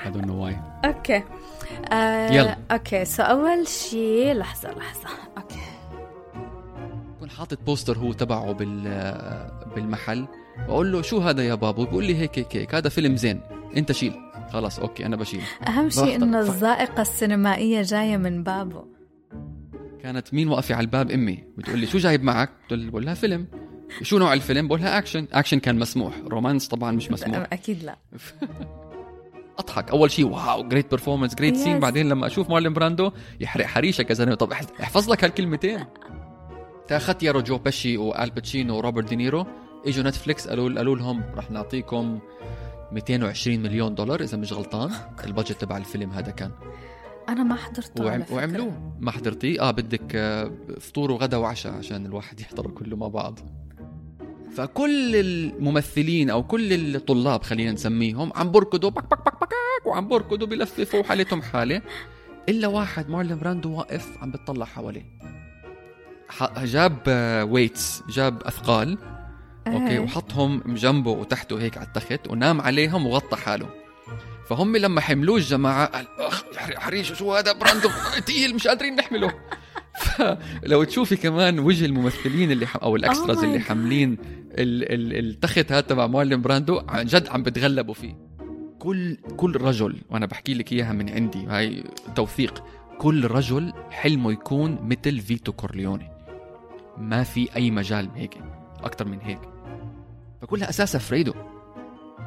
[0.05, 0.85] I don't know why.
[0.85, 1.23] okay.
[1.91, 2.57] آه يلا.
[2.71, 5.09] Okay so أول شي لحظة لحظة.
[5.37, 5.55] Okay.
[7.15, 8.83] بكون حاطط poster هو تبعه بال
[9.75, 10.27] بالمحل
[10.67, 12.75] بقول له شو هذا يا بابو بيقول لي هيك هيك هيك.
[12.75, 13.41] هذا فيلم زين.
[13.77, 14.30] أنت شيل.
[14.53, 15.41] خلاص okay أنا بشيل.
[15.67, 18.85] أهم شيء ف- الذائقة السينمائية جاية من بابه.
[20.03, 21.43] كانت مين واقفة على الباب؟ أمي.
[21.57, 23.47] بتقول لي شو جايب معك؟ بقول لها فيلم.
[24.01, 25.27] شو نوع الفيلم؟ بقول لها action.
[25.33, 26.13] Action كان مسموح.
[26.27, 27.47] Romance طبعا مش مسموح.
[27.53, 27.97] أكيد لا.
[29.59, 29.89] أضحك.
[29.91, 31.79] أول شيء wow great performance great scene.
[31.79, 35.85] بعدين لما أشوف مارلين براندو يحرق حريشك يا زلمه طب اح- احفظ لك هالكلمتين.
[36.87, 39.45] تأخذت يا جو بيشي والباتشينو وروبرت دينيرو.
[39.85, 42.19] إجوا نتفليكس قالوا قالوا لهم رح نعطيكم
[42.91, 44.91] 220 مليون دولار إذا مش غلطان.
[45.25, 46.51] ال budget تبع الفيلم هذا كان.
[47.29, 48.23] أنا ما حضرته وعم.
[48.31, 48.93] وعملوه.
[48.99, 53.39] ما حضرتيه؟ آه بدك آه، فطور وغدا وعشاء عشان الواحد يحضروا كله مع بعض.
[54.55, 59.53] فكل الممثلين أو كل الطلاب خلينا نسميهم عم بركضوا بك بك بك بك
[59.85, 61.81] وعم بركضوا بلففوا حالتهم حالة.
[62.49, 65.05] إلا واحد مارلين براندو واقف عم بتطلع حواليه.
[66.63, 66.97] جاب
[67.51, 68.97] weights جاب أثقال.
[69.67, 69.99] Okay.
[69.99, 73.69] وحطهم جنبه وتحته هيك على التخت ونام عليهم وغطى حاله.
[74.49, 77.89] فهم لما حملوه الجماعة قال أخ حريش شو هذا براندو؟
[78.27, 79.33] تقيل مش قادرين نحمله.
[80.01, 82.75] فلو تشوفي كمان وجه الممثلين اللي ح...
[82.75, 83.59] أو ال extras Oh اللي.
[83.59, 84.17] حاملين
[84.51, 84.93] ال...
[84.93, 85.25] ال...
[85.25, 88.15] التخت هذا تبع مارلين براندو عن جد عم بتغلبوا فيه.
[88.79, 91.83] كل كل رجل وأنا بحكي لك إياها من عندي هاي
[92.15, 92.63] توثيق
[92.97, 96.09] كل رجل حلمه يكون مثل فيتو كورليوني.
[96.97, 98.37] ما في أي مجال هيك
[98.83, 99.50] أكثر من هيك.
[100.41, 101.33] فكلها اساسها فريدو.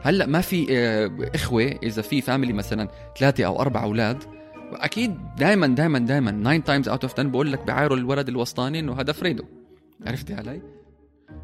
[0.02, 2.88] هلأ ما في آه، إخوة إذا في family مثلا
[3.18, 4.24] ثلاثة أو أربع أولاد
[4.72, 9.00] أكيد دائما دائما دائما 9 times out of 10 بقول لك بعايروا الولد الوسطاني إنه
[9.00, 9.44] هذا فريدو.
[10.06, 10.62] عرفتي علي؟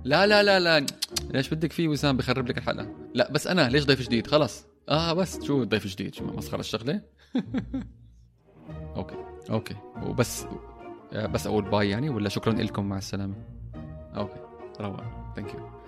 [0.05, 0.87] لا لا لا لا.
[1.31, 4.67] ليش بدك فيه وسام بخرب لك الحلقة؟ لا بس أنا ليش ضيف جديد؟ خلص.
[4.89, 7.01] آه بس شو ضيف جديد؟ شو مسخره الشغلة؟
[8.97, 9.17] Okay
[9.51, 9.75] okay.
[10.07, 10.47] وبس
[11.13, 13.35] آه، بس أقول bye يعني ولا شكرا لكم مع السلامة.
[14.17, 14.41] Okay
[14.81, 15.33] روعة.
[15.37, 15.80] Thank you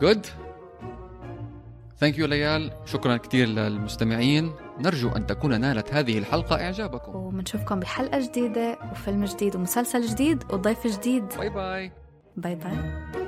[0.00, 0.26] جود
[1.98, 4.52] thank you ليال شكرا كثير للمستمعين.
[4.80, 7.16] نرجو أن تكون نالت هذه الحلقة إعجابكم.
[7.16, 11.24] وبنشوفكم بحلقة جديدة وفيلم جديد ومسلسل جديد وضيف جديد.
[11.38, 11.92] Bye bye
[12.36, 13.27] باي باي